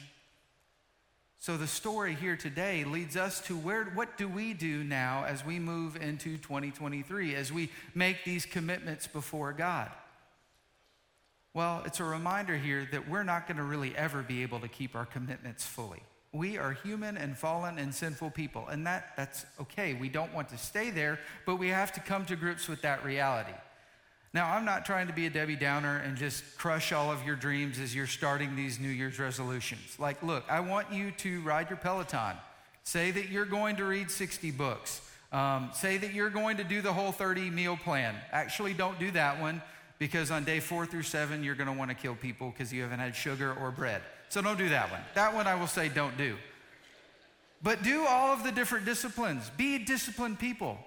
So 1.40 1.56
the 1.56 1.68
story 1.68 2.14
here 2.14 2.36
today 2.36 2.82
leads 2.84 3.16
us 3.16 3.40
to 3.42 3.56
where 3.56 3.84
what 3.84 4.18
do 4.18 4.28
we 4.28 4.54
do 4.54 4.82
now 4.82 5.24
as 5.24 5.44
we 5.44 5.60
move 5.60 5.94
into 5.96 6.36
2023 6.36 7.36
as 7.36 7.52
we 7.52 7.70
make 7.94 8.24
these 8.24 8.44
commitments 8.44 9.06
before 9.06 9.52
God? 9.52 9.90
Well, 11.54 11.82
it's 11.86 12.00
a 12.00 12.04
reminder 12.04 12.56
here 12.56 12.88
that 12.90 13.08
we're 13.08 13.22
not 13.22 13.46
going 13.46 13.56
to 13.56 13.62
really 13.62 13.96
ever 13.96 14.22
be 14.22 14.42
able 14.42 14.58
to 14.60 14.68
keep 14.68 14.96
our 14.96 15.06
commitments 15.06 15.64
fully. 15.64 16.02
We 16.32 16.58
are 16.58 16.72
human 16.72 17.16
and 17.16 17.38
fallen 17.38 17.78
and 17.78 17.94
sinful 17.94 18.30
people, 18.30 18.66
and 18.68 18.86
that, 18.86 19.12
that's 19.16 19.46
okay. 19.60 19.94
We 19.94 20.08
don't 20.08 20.34
want 20.34 20.48
to 20.50 20.58
stay 20.58 20.90
there, 20.90 21.18
but 21.46 21.56
we 21.56 21.68
have 21.68 21.92
to 21.92 22.00
come 22.00 22.26
to 22.26 22.36
grips 22.36 22.68
with 22.68 22.82
that 22.82 23.04
reality. 23.04 23.54
Now, 24.34 24.52
I'm 24.52 24.64
not 24.64 24.84
trying 24.84 25.06
to 25.06 25.12
be 25.12 25.26
a 25.26 25.30
Debbie 25.30 25.56
Downer 25.56 25.98
and 25.98 26.16
just 26.16 26.44
crush 26.58 26.92
all 26.92 27.10
of 27.10 27.24
your 27.24 27.36
dreams 27.36 27.78
as 27.78 27.94
you're 27.94 28.06
starting 28.06 28.56
these 28.56 28.78
New 28.78 28.90
Year's 28.90 29.18
resolutions. 29.18 29.96
Like, 29.98 30.22
look, 30.22 30.44
I 30.50 30.60
want 30.60 30.92
you 30.92 31.12
to 31.12 31.40
ride 31.40 31.70
your 31.70 31.78
Peloton. 31.78 32.36
Say 32.84 33.10
that 33.10 33.30
you're 33.30 33.46
going 33.46 33.76
to 33.76 33.84
read 33.84 34.10
60 34.10 34.50
books. 34.50 35.00
Um, 35.32 35.70
say 35.74 35.96
that 35.98 36.12
you're 36.12 36.30
going 36.30 36.58
to 36.58 36.64
do 36.64 36.82
the 36.82 36.92
whole 36.92 37.12
30 37.12 37.50
meal 37.50 37.76
plan. 37.76 38.14
Actually, 38.32 38.74
don't 38.74 38.98
do 38.98 39.10
that 39.12 39.40
one 39.40 39.62
because 39.98 40.30
on 40.30 40.44
day 40.44 40.60
four 40.60 40.86
through 40.86 41.02
seven, 41.02 41.42
you're 41.42 41.54
going 41.54 41.66
to 41.66 41.72
want 41.72 41.90
to 41.90 41.94
kill 41.94 42.14
people 42.14 42.50
because 42.50 42.72
you 42.72 42.82
haven't 42.82 43.00
had 43.00 43.16
sugar 43.16 43.54
or 43.60 43.70
bread. 43.70 44.02
So 44.28 44.42
don't 44.42 44.58
do 44.58 44.68
that 44.68 44.90
one. 44.90 45.00
That 45.14 45.34
one 45.34 45.46
I 45.46 45.54
will 45.54 45.66
say 45.66 45.88
don't 45.88 46.16
do. 46.16 46.36
But 47.62 47.82
do 47.82 48.06
all 48.06 48.32
of 48.32 48.44
the 48.44 48.52
different 48.52 48.84
disciplines. 48.84 49.50
Be 49.56 49.78
disciplined 49.78 50.38
people. 50.38 50.78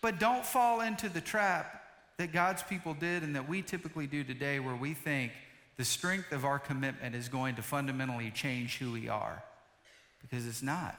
But 0.00 0.20
don't 0.20 0.44
fall 0.44 0.82
into 0.82 1.08
the 1.08 1.20
trap 1.20 1.85
that 2.18 2.32
God's 2.32 2.62
people 2.62 2.94
did 2.94 3.22
and 3.22 3.34
that 3.36 3.48
we 3.48 3.62
typically 3.62 4.06
do 4.06 4.24
today 4.24 4.58
where 4.58 4.74
we 4.74 4.94
think 4.94 5.32
the 5.76 5.84
strength 5.84 6.32
of 6.32 6.44
our 6.44 6.58
commitment 6.58 7.14
is 7.14 7.28
going 7.28 7.56
to 7.56 7.62
fundamentally 7.62 8.30
change 8.30 8.78
who 8.78 8.92
we 8.92 9.08
are. 9.08 9.42
Because 10.22 10.46
it's 10.46 10.62
not. 10.62 10.98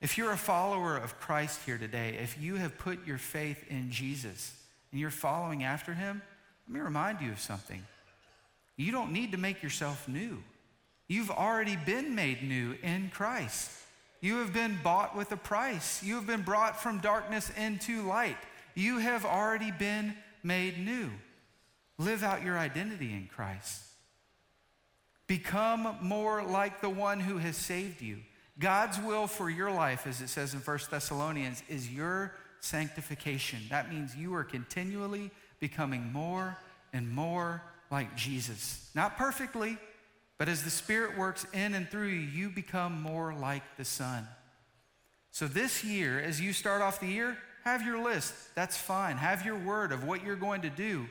If 0.00 0.16
you're 0.16 0.32
a 0.32 0.38
follower 0.38 0.96
of 0.96 1.20
Christ 1.20 1.60
here 1.66 1.76
today, 1.76 2.18
if 2.22 2.40
you 2.40 2.56
have 2.56 2.78
put 2.78 3.06
your 3.06 3.18
faith 3.18 3.64
in 3.68 3.90
Jesus, 3.90 4.54
and 4.90 5.00
you're 5.00 5.10
following 5.10 5.64
after 5.64 5.92
him, 5.92 6.22
let 6.66 6.74
me 6.74 6.80
remind 6.80 7.20
you 7.20 7.32
of 7.32 7.40
something. 7.40 7.84
You 8.76 8.92
don't 8.92 9.12
need 9.12 9.32
to 9.32 9.38
make 9.38 9.62
yourself 9.62 10.08
new. 10.08 10.42
You've 11.08 11.30
already 11.30 11.76
been 11.76 12.14
made 12.14 12.42
new 12.42 12.76
in 12.82 13.10
Christ. 13.12 13.70
You 14.20 14.38
have 14.38 14.52
been 14.52 14.78
bought 14.82 15.16
with 15.16 15.32
a 15.32 15.36
price. 15.36 16.02
You 16.02 16.16
have 16.16 16.26
been 16.26 16.42
brought 16.42 16.80
from 16.80 16.98
darkness 16.98 17.50
into 17.56 18.02
light. 18.02 18.36
You 18.78 18.98
have 18.98 19.24
already 19.24 19.72
been 19.72 20.14
made 20.44 20.78
new. 20.78 21.10
Live 21.98 22.22
out 22.22 22.44
your 22.44 22.56
identity 22.56 23.12
in 23.12 23.26
Christ. 23.26 23.82
Become 25.26 25.96
more 26.00 26.44
like 26.44 26.80
the 26.80 26.88
one 26.88 27.18
who 27.18 27.38
has 27.38 27.56
saved 27.56 28.00
you. 28.00 28.18
God's 28.56 29.00
will 29.00 29.26
for 29.26 29.50
your 29.50 29.72
life, 29.72 30.06
as 30.06 30.20
it 30.20 30.28
says 30.28 30.54
in 30.54 30.60
1 30.60 30.78
Thessalonians, 30.92 31.64
is 31.68 31.90
your 31.90 32.36
sanctification. 32.60 33.58
That 33.68 33.92
means 33.92 34.14
you 34.14 34.32
are 34.36 34.44
continually 34.44 35.32
becoming 35.58 36.12
more 36.12 36.56
and 36.92 37.10
more 37.10 37.64
like 37.90 38.14
Jesus. 38.14 38.88
Not 38.94 39.18
perfectly, 39.18 39.76
but 40.38 40.48
as 40.48 40.62
the 40.62 40.70
Spirit 40.70 41.18
works 41.18 41.44
in 41.52 41.74
and 41.74 41.90
through 41.90 42.10
you, 42.10 42.20
you 42.20 42.48
become 42.48 43.02
more 43.02 43.34
like 43.34 43.64
the 43.76 43.84
Son. 43.84 44.28
So 45.32 45.48
this 45.48 45.82
year, 45.82 46.20
as 46.20 46.40
you 46.40 46.52
start 46.52 46.80
off 46.80 47.00
the 47.00 47.08
year, 47.08 47.38
have 47.72 47.84
your 47.84 48.02
list. 48.02 48.34
That's 48.54 48.76
fine. 48.76 49.16
Have 49.16 49.44
your 49.44 49.56
word 49.56 49.92
of 49.92 50.04
what 50.04 50.24
you're 50.24 50.36
going 50.36 50.62
to 50.62 50.70
do. 50.70 51.06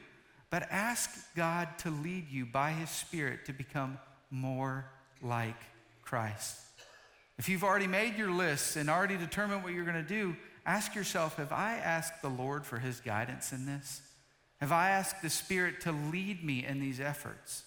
But 0.50 0.68
ask 0.72 1.10
God 1.36 1.68
to 1.80 1.90
lead 1.90 2.30
you 2.30 2.46
by 2.46 2.72
His 2.72 2.90
Spirit 2.90 3.46
to 3.46 3.54
become 3.54 3.98
more 4.32 4.86
like 5.22 5.60
Christ. 6.04 6.58
If 7.38 7.50
you've 7.50 7.64
already 7.64 7.88
made 7.88 8.18
your 8.18 8.32
lists 8.32 8.76
and 8.76 8.90
already 8.90 9.18
determined 9.18 9.64
what 9.64 9.74
you're 9.74 9.86
going 9.86 10.04
to 10.04 10.10
do, 10.10 10.36
ask 10.66 10.96
yourself 10.96 11.36
have 11.38 11.52
I 11.52 11.76
asked 11.76 12.22
the 12.22 12.30
Lord 12.30 12.66
for 12.66 12.80
his 12.80 13.00
guidance 13.00 13.52
in 13.52 13.66
this? 13.66 14.02
Have 14.60 14.72
I 14.72 14.90
asked 14.90 15.22
the 15.22 15.30
Spirit 15.30 15.82
to 15.82 15.92
lead 15.92 16.44
me 16.44 16.66
in 16.66 16.80
these 16.80 17.00
efforts? 17.00 17.64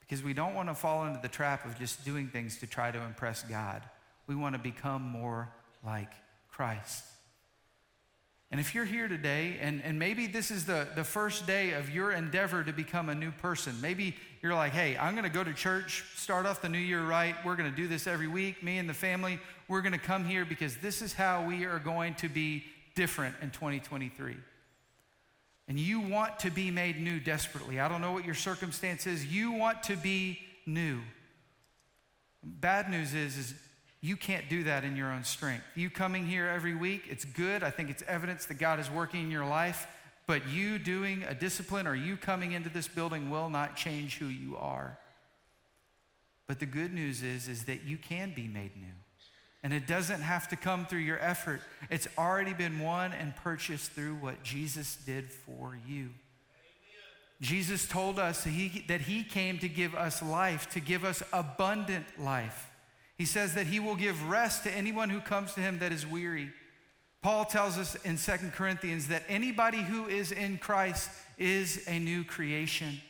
Because 0.00 0.22
we 0.22 0.32
don't 0.32 0.54
want 0.54 0.68
to 0.68 0.74
fall 0.74 1.06
into 1.06 1.20
the 1.20 1.28
trap 1.28 1.64
of 1.64 1.78
just 1.78 2.04
doing 2.04 2.28
things 2.28 2.58
to 2.58 2.66
try 2.66 2.90
to 2.90 3.00
impress 3.02 3.42
God. 3.42 3.82
We 4.26 4.34
want 4.34 4.56
to 4.56 4.60
become 4.60 5.02
more 5.02 5.48
like 5.84 6.10
Christ. 6.50 7.04
And 8.50 8.58
if 8.58 8.74
you're 8.74 8.86
here 8.86 9.08
today, 9.08 9.58
and, 9.60 9.82
and 9.84 9.98
maybe 9.98 10.26
this 10.26 10.50
is 10.50 10.64
the, 10.64 10.88
the 10.94 11.04
first 11.04 11.46
day 11.46 11.72
of 11.72 11.90
your 11.90 12.12
endeavor 12.12 12.64
to 12.64 12.72
become 12.72 13.10
a 13.10 13.14
new 13.14 13.30
person, 13.30 13.78
maybe 13.82 14.16
you're 14.42 14.54
like, 14.54 14.72
hey, 14.72 14.96
I'm 14.96 15.14
going 15.14 15.24
to 15.24 15.30
go 15.30 15.44
to 15.44 15.52
church, 15.52 16.04
start 16.16 16.46
off 16.46 16.62
the 16.62 16.68
new 16.68 16.78
year 16.78 17.02
right. 17.02 17.34
We're 17.44 17.56
going 17.56 17.70
to 17.70 17.76
do 17.76 17.88
this 17.88 18.06
every 18.06 18.26
week. 18.26 18.62
Me 18.62 18.78
and 18.78 18.88
the 18.88 18.94
family, 18.94 19.38
we're 19.68 19.82
going 19.82 19.92
to 19.92 19.98
come 19.98 20.24
here 20.24 20.46
because 20.46 20.76
this 20.78 21.02
is 21.02 21.12
how 21.12 21.44
we 21.44 21.64
are 21.64 21.78
going 21.78 22.14
to 22.16 22.28
be 22.28 22.64
different 22.94 23.36
in 23.42 23.50
2023. 23.50 24.36
And 25.68 25.78
you 25.78 26.00
want 26.00 26.38
to 26.40 26.50
be 26.50 26.70
made 26.70 26.98
new 26.98 27.20
desperately. 27.20 27.78
I 27.78 27.88
don't 27.88 28.00
know 28.00 28.12
what 28.12 28.24
your 28.24 28.34
circumstance 28.34 29.06
is. 29.06 29.26
You 29.26 29.52
want 29.52 29.82
to 29.84 29.96
be 29.96 30.38
new. 30.64 31.00
Bad 32.42 32.90
news 32.90 33.12
is, 33.12 33.36
is 33.36 33.54
you 34.00 34.16
can't 34.16 34.48
do 34.48 34.64
that 34.64 34.84
in 34.84 34.96
your 34.96 35.12
own 35.12 35.24
strength. 35.24 35.64
You 35.74 35.90
coming 35.90 36.26
here 36.26 36.46
every 36.46 36.74
week, 36.74 37.04
it's 37.08 37.24
good. 37.24 37.64
I 37.64 37.70
think 37.70 37.90
it's 37.90 38.02
evidence 38.06 38.46
that 38.46 38.58
God 38.58 38.78
is 38.78 38.90
working 38.90 39.22
in 39.22 39.30
your 39.30 39.46
life. 39.46 39.88
But 40.26 40.46
you 40.48 40.78
doing 40.78 41.24
a 41.26 41.34
discipline 41.34 41.86
or 41.86 41.94
you 41.94 42.16
coming 42.16 42.52
into 42.52 42.68
this 42.68 42.86
building 42.86 43.30
will 43.30 43.48
not 43.48 43.76
change 43.76 44.18
who 44.18 44.26
you 44.26 44.56
are. 44.56 44.98
But 46.46 46.60
the 46.60 46.66
good 46.66 46.92
news 46.92 47.22
is, 47.22 47.48
is 47.48 47.64
that 47.64 47.84
you 47.84 47.96
can 47.96 48.34
be 48.34 48.46
made 48.46 48.76
new. 48.76 48.92
And 49.62 49.72
it 49.72 49.86
doesn't 49.86 50.20
have 50.20 50.48
to 50.48 50.56
come 50.56 50.86
through 50.86 51.00
your 51.00 51.18
effort. 51.18 51.60
It's 51.90 52.06
already 52.16 52.52
been 52.52 52.78
won 52.78 53.12
and 53.12 53.34
purchased 53.34 53.92
through 53.92 54.14
what 54.14 54.42
Jesus 54.44 54.96
did 55.04 55.30
for 55.30 55.76
you. 55.86 56.10
Jesus 57.40 57.86
told 57.86 58.18
us 58.18 58.44
that 58.44 58.50
he, 58.50 58.84
that 58.88 59.02
he 59.02 59.24
came 59.24 59.58
to 59.58 59.68
give 59.68 59.94
us 59.94 60.22
life, 60.22 60.68
to 60.70 60.80
give 60.80 61.04
us 61.04 61.22
abundant 61.32 62.06
life. 62.18 62.67
He 63.18 63.24
says 63.24 63.54
that 63.54 63.66
he 63.66 63.80
will 63.80 63.96
give 63.96 64.28
rest 64.28 64.62
to 64.62 64.70
anyone 64.70 65.10
who 65.10 65.20
comes 65.20 65.52
to 65.54 65.60
him 65.60 65.80
that 65.80 65.92
is 65.92 66.06
weary. 66.06 66.50
Paul 67.20 67.44
tells 67.44 67.76
us 67.76 67.96
in 67.96 68.16
Second 68.16 68.52
Corinthians 68.52 69.08
that 69.08 69.24
anybody 69.28 69.82
who 69.82 70.06
is 70.06 70.30
in 70.30 70.56
Christ 70.56 71.10
is 71.36 71.84
a 71.88 71.98
new 71.98 72.22
creation. 72.22 73.00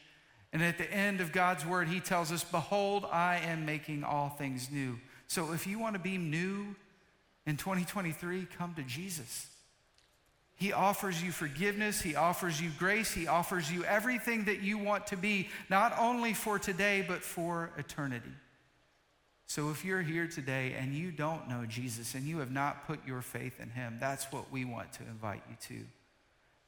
And 0.52 0.62
at 0.62 0.78
the 0.78 0.90
end 0.90 1.20
of 1.20 1.30
God's 1.30 1.66
word, 1.66 1.88
he 1.88 2.00
tells 2.00 2.32
us, 2.32 2.42
Behold, 2.42 3.04
I 3.12 3.36
am 3.44 3.66
making 3.66 4.02
all 4.02 4.30
things 4.30 4.70
new. 4.70 4.98
So 5.26 5.52
if 5.52 5.66
you 5.66 5.78
want 5.78 5.94
to 5.94 6.00
be 6.00 6.16
new 6.16 6.74
in 7.46 7.58
2023, 7.58 8.46
come 8.56 8.72
to 8.74 8.82
Jesus. 8.82 9.46
He 10.56 10.72
offers 10.72 11.22
you 11.22 11.32
forgiveness. 11.32 12.00
He 12.00 12.16
offers 12.16 12.60
you 12.60 12.70
grace. 12.78 13.12
He 13.12 13.28
offers 13.28 13.70
you 13.70 13.84
everything 13.84 14.44
that 14.46 14.62
you 14.62 14.78
want 14.78 15.06
to 15.08 15.16
be, 15.16 15.50
not 15.68 15.94
only 15.98 16.32
for 16.32 16.58
today, 16.58 17.04
but 17.06 17.22
for 17.22 17.70
eternity. 17.76 18.32
So 19.48 19.70
if 19.70 19.82
you're 19.82 20.02
here 20.02 20.26
today 20.26 20.76
and 20.78 20.94
you 20.94 21.10
don't 21.10 21.48
know 21.48 21.64
Jesus 21.64 22.14
and 22.14 22.26
you 22.26 22.38
have 22.40 22.52
not 22.52 22.86
put 22.86 23.04
your 23.06 23.22
faith 23.22 23.60
in 23.60 23.70
him, 23.70 23.96
that's 23.98 24.30
what 24.30 24.52
we 24.52 24.66
want 24.66 24.92
to 24.92 25.02
invite 25.04 25.40
you 25.48 25.56
to. 25.68 25.84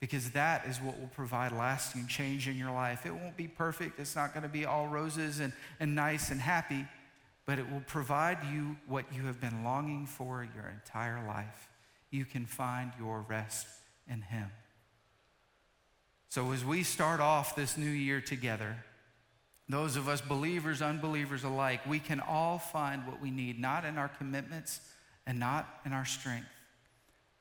Because 0.00 0.30
that 0.30 0.64
is 0.66 0.80
what 0.80 0.98
will 0.98 1.08
provide 1.08 1.52
lasting 1.52 2.06
change 2.06 2.48
in 2.48 2.56
your 2.56 2.72
life. 2.72 3.04
It 3.04 3.14
won't 3.14 3.36
be 3.36 3.48
perfect, 3.48 4.00
it's 4.00 4.16
not 4.16 4.32
going 4.32 4.44
to 4.44 4.48
be 4.48 4.64
all 4.64 4.88
roses 4.88 5.40
and, 5.40 5.52
and 5.78 5.94
nice 5.94 6.30
and 6.30 6.40
happy, 6.40 6.86
but 7.44 7.58
it 7.58 7.70
will 7.70 7.82
provide 7.86 8.38
you 8.50 8.78
what 8.86 9.04
you 9.14 9.26
have 9.26 9.42
been 9.42 9.62
longing 9.62 10.06
for 10.06 10.48
your 10.54 10.66
entire 10.66 11.22
life. 11.26 11.68
You 12.10 12.24
can 12.24 12.46
find 12.46 12.92
your 12.98 13.26
rest 13.28 13.66
in 14.08 14.22
him. 14.22 14.50
So 16.30 16.50
as 16.52 16.64
we 16.64 16.82
start 16.82 17.20
off 17.20 17.54
this 17.54 17.76
new 17.76 17.90
year 17.90 18.22
together, 18.22 18.74
those 19.72 19.96
of 19.96 20.08
us 20.08 20.20
believers, 20.20 20.82
unbelievers 20.82 21.44
alike, 21.44 21.84
we 21.86 21.98
can 21.98 22.20
all 22.20 22.58
find 22.58 23.06
what 23.06 23.20
we 23.20 23.30
need, 23.30 23.60
not 23.60 23.84
in 23.84 23.98
our 23.98 24.08
commitments 24.08 24.80
and 25.26 25.38
not 25.38 25.80
in 25.84 25.92
our 25.92 26.04
strength, 26.04 26.48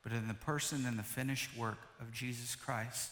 but 0.04 0.12
in 0.12 0.28
the 0.28 0.34
person 0.34 0.86
and 0.86 1.00
the 1.00 1.04
finished 1.04 1.56
work 1.58 1.80
of 2.02 2.12
Jesus 2.12 2.56
Christ. 2.56 3.12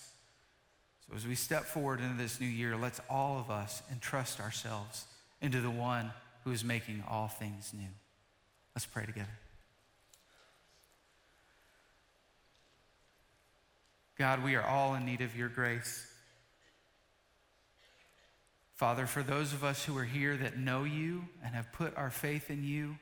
So 1.07 1.15
as 1.15 1.25
we 1.25 1.35
step 1.35 1.63
forward 1.63 2.01
into 2.01 2.17
this 2.17 2.41
new 2.41 2.47
year, 2.47 2.75
let's 2.75 2.99
all 3.09 3.39
of 3.39 3.49
us 3.49 3.81
entrust 3.91 4.39
ourselves 4.39 5.05
into 5.41 5.61
the 5.61 5.69
one 5.69 6.11
who 6.43 6.51
is 6.51 6.63
making 6.63 7.03
all 7.09 7.27
things 7.27 7.71
new. 7.73 7.87
Let's 8.75 8.85
pray 8.85 9.05
together. 9.05 9.27
God, 14.17 14.43
we 14.43 14.55
are 14.55 14.65
all 14.65 14.95
in 14.95 15.05
need 15.05 15.21
of 15.21 15.37
your 15.37 15.49
grace. 15.49 16.05
Father, 18.77 19.07
for 19.07 19.23
those 19.23 19.53
of 19.53 19.63
us 19.63 19.83
who 19.83 19.97
are 19.97 20.03
here 20.03 20.37
that 20.37 20.59
know 20.59 20.83
you 20.83 21.27
and 21.43 21.55
have 21.55 21.71
put 21.73 21.97
our 21.97 22.11
faith 22.11 22.51
in 22.51 22.63
you, 22.63 22.95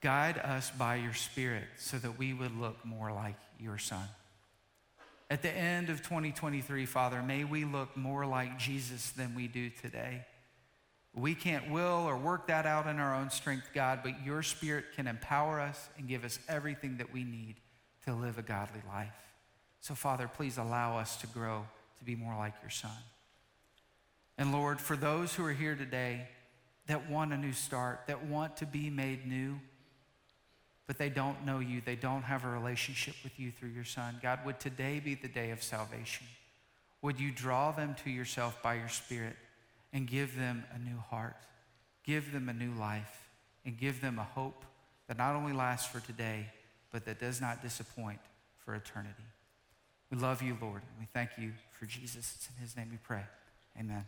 guide 0.00 0.36
us 0.36 0.72
by 0.72 0.96
your 0.96 1.14
Spirit 1.14 1.62
so 1.76 1.96
that 1.96 2.18
we 2.18 2.34
would 2.34 2.58
look 2.58 2.84
more 2.84 3.12
like 3.12 3.36
your 3.60 3.78
Son. 3.78 4.02
At 5.30 5.42
the 5.42 5.50
end 5.50 5.90
of 5.90 5.98
2023, 5.98 6.86
Father, 6.86 7.22
may 7.22 7.44
we 7.44 7.64
look 7.64 7.96
more 7.96 8.26
like 8.26 8.58
Jesus 8.58 9.10
than 9.10 9.36
we 9.36 9.46
do 9.46 9.70
today. 9.70 10.26
We 11.14 11.36
can't 11.36 11.70
will 11.70 12.04
or 12.04 12.16
work 12.16 12.48
that 12.48 12.66
out 12.66 12.88
in 12.88 12.98
our 12.98 13.14
own 13.14 13.30
strength, 13.30 13.68
God, 13.72 14.00
but 14.02 14.24
your 14.24 14.42
Spirit 14.42 14.86
can 14.96 15.06
empower 15.06 15.60
us 15.60 15.88
and 15.96 16.08
give 16.08 16.24
us 16.24 16.40
everything 16.48 16.96
that 16.96 17.12
we 17.12 17.22
need 17.22 17.54
to 18.06 18.12
live 18.12 18.38
a 18.38 18.42
godly 18.42 18.82
life. 18.88 19.14
So, 19.80 19.94
Father, 19.94 20.28
please 20.28 20.58
allow 20.58 20.98
us 20.98 21.16
to 21.18 21.28
grow 21.28 21.64
to 21.98 22.04
be 22.04 22.16
more 22.16 22.36
like 22.36 22.54
your 22.60 22.70
Son. 22.70 22.90
And 24.38 24.52
Lord, 24.52 24.80
for 24.80 24.96
those 24.96 25.34
who 25.34 25.44
are 25.44 25.52
here 25.52 25.74
today 25.74 26.28
that 26.86 27.10
want 27.10 27.32
a 27.32 27.36
new 27.36 27.52
start, 27.52 28.02
that 28.06 28.26
want 28.26 28.58
to 28.58 28.66
be 28.66 28.90
made 28.90 29.26
new, 29.26 29.58
but 30.86 30.98
they 30.98 31.08
don't 31.08 31.44
know 31.44 31.58
you, 31.58 31.80
they 31.84 31.96
don't 31.96 32.22
have 32.22 32.44
a 32.44 32.48
relationship 32.48 33.14
with 33.24 33.38
you 33.40 33.50
through 33.50 33.70
your 33.70 33.84
Son, 33.84 34.18
God, 34.22 34.40
would 34.44 34.60
today 34.60 35.00
be 35.00 35.14
the 35.14 35.28
day 35.28 35.50
of 35.50 35.62
salvation? 35.62 36.26
Would 37.02 37.18
you 37.18 37.32
draw 37.32 37.72
them 37.72 37.96
to 38.04 38.10
yourself 38.10 38.62
by 38.62 38.74
your 38.74 38.88
Spirit 38.88 39.36
and 39.92 40.06
give 40.06 40.36
them 40.36 40.64
a 40.74 40.78
new 40.78 40.98
heart, 40.98 41.36
give 42.04 42.32
them 42.32 42.48
a 42.48 42.52
new 42.52 42.72
life, 42.72 43.28
and 43.64 43.76
give 43.76 44.00
them 44.00 44.18
a 44.18 44.24
hope 44.24 44.64
that 45.08 45.18
not 45.18 45.34
only 45.34 45.52
lasts 45.52 45.88
for 45.88 46.00
today, 46.00 46.46
but 46.92 47.04
that 47.04 47.18
does 47.18 47.40
not 47.40 47.62
disappoint 47.62 48.20
for 48.64 48.74
eternity? 48.74 49.24
We 50.10 50.18
love 50.18 50.40
you, 50.40 50.56
Lord, 50.60 50.82
and 50.82 51.00
we 51.00 51.06
thank 51.12 51.30
you 51.36 51.52
for 51.72 51.86
Jesus. 51.86 52.34
It's 52.36 52.48
in 52.48 52.62
his 52.62 52.76
name 52.76 52.88
we 52.90 52.98
pray. 52.98 53.24
Amen. 53.78 54.04